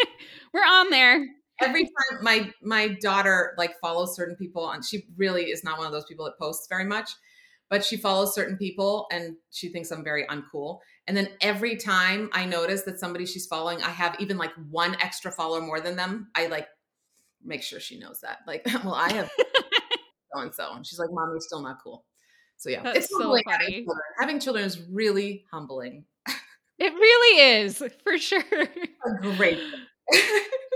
[0.53, 1.26] we're on there.
[1.60, 5.88] Every time my my daughter like follows certain people, and she really is not one
[5.88, 7.10] of those people that posts very much,
[7.70, 10.80] but she follows certain people and she thinks I'm very uncool.
[11.08, 14.95] And then every time I notice that somebody she's following, I have even like one
[15.01, 16.68] extra follower more than them, I like
[17.44, 18.40] make sure she knows that.
[18.48, 19.30] Like, well, I have
[20.34, 20.74] so and so.
[20.74, 22.06] And she's like, Mom, you're still not cool.
[22.58, 23.44] So yeah, That's it's humbling.
[23.46, 23.98] So having, children.
[24.20, 26.06] having children is really humbling.
[26.80, 28.44] It really is, for sure.
[28.52, 29.60] A great.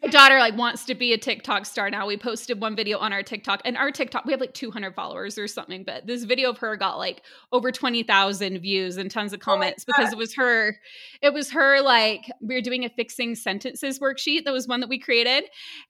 [0.00, 2.06] my daughter like wants to be a TikTok star now.
[2.06, 5.36] We posted one video on our TikTok and our TikTok, we have like 200 followers
[5.36, 7.22] or something, but this video of her got like
[7.52, 10.78] over 20,000 views and tons of oh comments oh because it was her,
[11.20, 14.44] it was her like, we were doing a fixing sentences worksheet.
[14.44, 15.44] That was one that we created.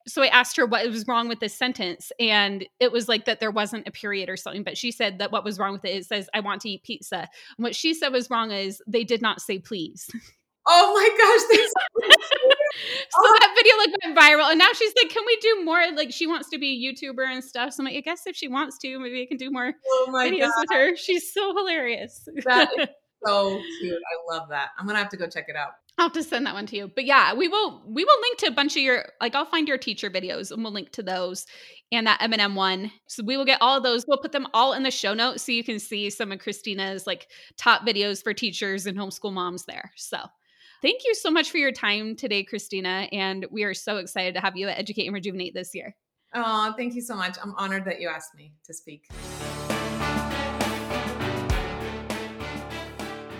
[0.08, 2.10] So I asked her what was wrong with this sentence.
[2.18, 5.30] And it was like that there wasn't a period or something, but she said that
[5.30, 7.28] what was wrong with it, it says, I want to eat pizza.
[7.56, 10.10] And what she said was wrong is they did not say please.
[10.66, 12.10] Oh my gosh,
[13.16, 13.38] oh.
[13.40, 16.26] that video like went viral, and now she's like, "Can we do more?" Like she
[16.26, 17.72] wants to be a YouTuber and stuff.
[17.72, 20.08] So I'm like, I guess if she wants to, maybe I can do more oh
[20.12, 20.52] videos God.
[20.60, 20.96] with her.
[20.96, 22.28] She's so hilarious.
[22.44, 22.88] That is
[23.24, 23.98] so cute.
[23.98, 24.70] I love that.
[24.78, 25.70] I'm gonna have to go check it out.
[25.98, 26.90] I'll have to send that one to you.
[26.94, 29.68] But yeah, we will we will link to a bunch of your like I'll find
[29.68, 31.46] your teacher videos and we'll link to those
[31.90, 32.90] and that Eminem one.
[33.08, 34.06] So we will get all of those.
[34.08, 37.06] We'll put them all in the show notes so you can see some of Kristina's
[37.06, 39.92] like top videos for teachers and homeschool moms there.
[39.96, 40.18] So
[40.82, 43.08] thank you so much for your time today, Kristina.
[43.12, 45.94] And we are so excited to have you at Educate and Rejuvenate this year.
[46.34, 47.36] Oh, thank you so much.
[47.42, 49.08] I'm honored that you asked me to speak.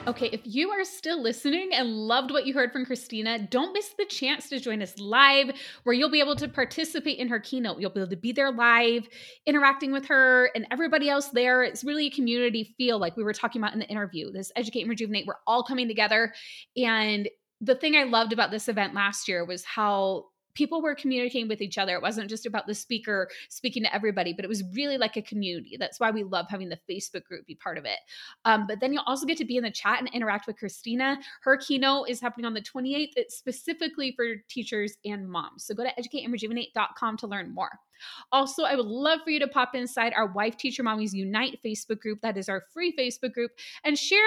[0.05, 3.94] Okay, if you are still listening and loved what you heard from Kristina, don't miss
[3.96, 5.53] the chance to join us live
[5.84, 7.80] where you'll be able to participate in her keynote.
[7.80, 9.09] You'll be able to be there live,
[9.46, 11.62] interacting with her and everybody else there.
[11.62, 14.32] It's really a community feel like we were talking about in the interview.
[14.32, 16.34] This Educate and Rejuvenate, we're all coming together.
[16.76, 17.28] And
[17.61, 20.24] the thing I loved about this event last year was how
[20.55, 21.94] people were communicating with each other.
[21.94, 25.22] It wasn't just about the speaker speaking to everybody, but it was really like a
[25.22, 25.76] community.
[25.78, 27.98] That's why we love having the Facebook group be part of it.
[28.44, 31.16] Um, but then you'll also get to be in the chat and interact with Kristina.
[31.42, 33.12] Her keynote is happening on the 28th.
[33.16, 35.64] It's specifically for teachers and moms.
[35.64, 37.70] So go to educateandrejuvenate.com to learn more.
[38.32, 42.00] Also, I would love for you to pop inside our Wife Teacher Mommies Unite Facebook
[42.00, 42.20] group.
[42.20, 43.53] That is our free Facebook group
[43.84, 44.20] and share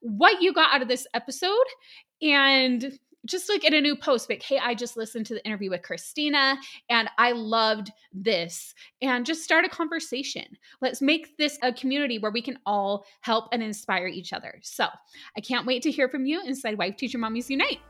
[0.00, 1.56] what you got out of this episode
[2.22, 5.70] and just like in a new post, like, hey, I just listened to the interview
[5.70, 6.56] with Kristina
[6.88, 8.74] and I loved this.
[9.02, 10.44] And just start a conversation.
[10.80, 14.58] Let's make this a community where we can all help and inspire each other.
[14.62, 14.86] So
[15.36, 17.80] I can't wait to hear from you inside Wife Teacher Mommies Unite.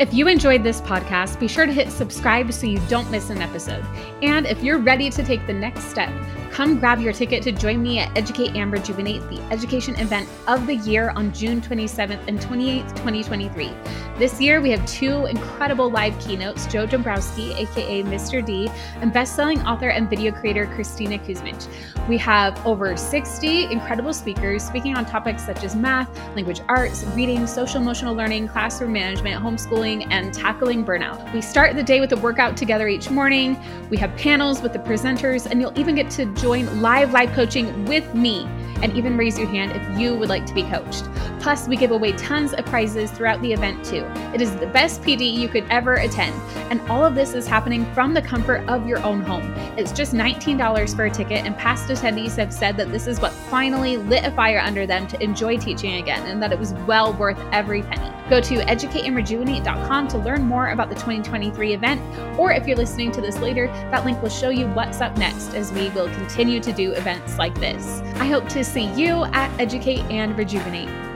[0.00, 3.42] If you enjoyed this podcast, be sure to hit subscribe so you don't miss an
[3.42, 3.84] episode.
[4.22, 6.10] And if you're ready to take the next step,
[6.50, 10.66] come grab your ticket to join me at Educate and Rejuvenate, the education event of
[10.66, 13.70] the year on June 27th and 28th, 2023.
[14.16, 18.44] This year, we have two incredible live keynotes Joe Dombrowski, aka Mr.
[18.44, 18.70] D,
[19.00, 21.66] and best-selling author and video creator Kristina Kuzmic.
[22.06, 27.46] We have over 60 incredible speakers speaking on topics such as math, language arts, reading,
[27.46, 31.32] social emotional learning, classroom management, homeschooling, and tackling burnout.
[31.34, 33.58] We start the day with a workout together each morning.
[33.90, 37.84] We have panels with the presenters, and you'll even get to join live live coaching
[37.86, 38.46] with me
[38.82, 41.04] and even raise your hand if you would like to be coached.
[41.40, 44.04] Plus, we give away tons of prizes throughout the event too.
[44.34, 46.34] It is the best PD you could ever attend,
[46.70, 49.52] and all of this is happening from the comfort of your own home.
[49.76, 53.32] It's just $19 for a ticket, and past attendees have said that this is what
[53.32, 57.12] finally lit a fire under them to enjoy teaching again, and that it was well
[57.14, 58.10] worth every penny.
[58.28, 63.20] Go to educateandrejuvenate.com to learn more about the 2023 event, or if you're listening to
[63.20, 66.72] this later, that link will show you what's up next as we will continue to
[66.72, 68.00] do events like this.
[68.16, 71.09] I hope to see you at Educate and Rejuvenate.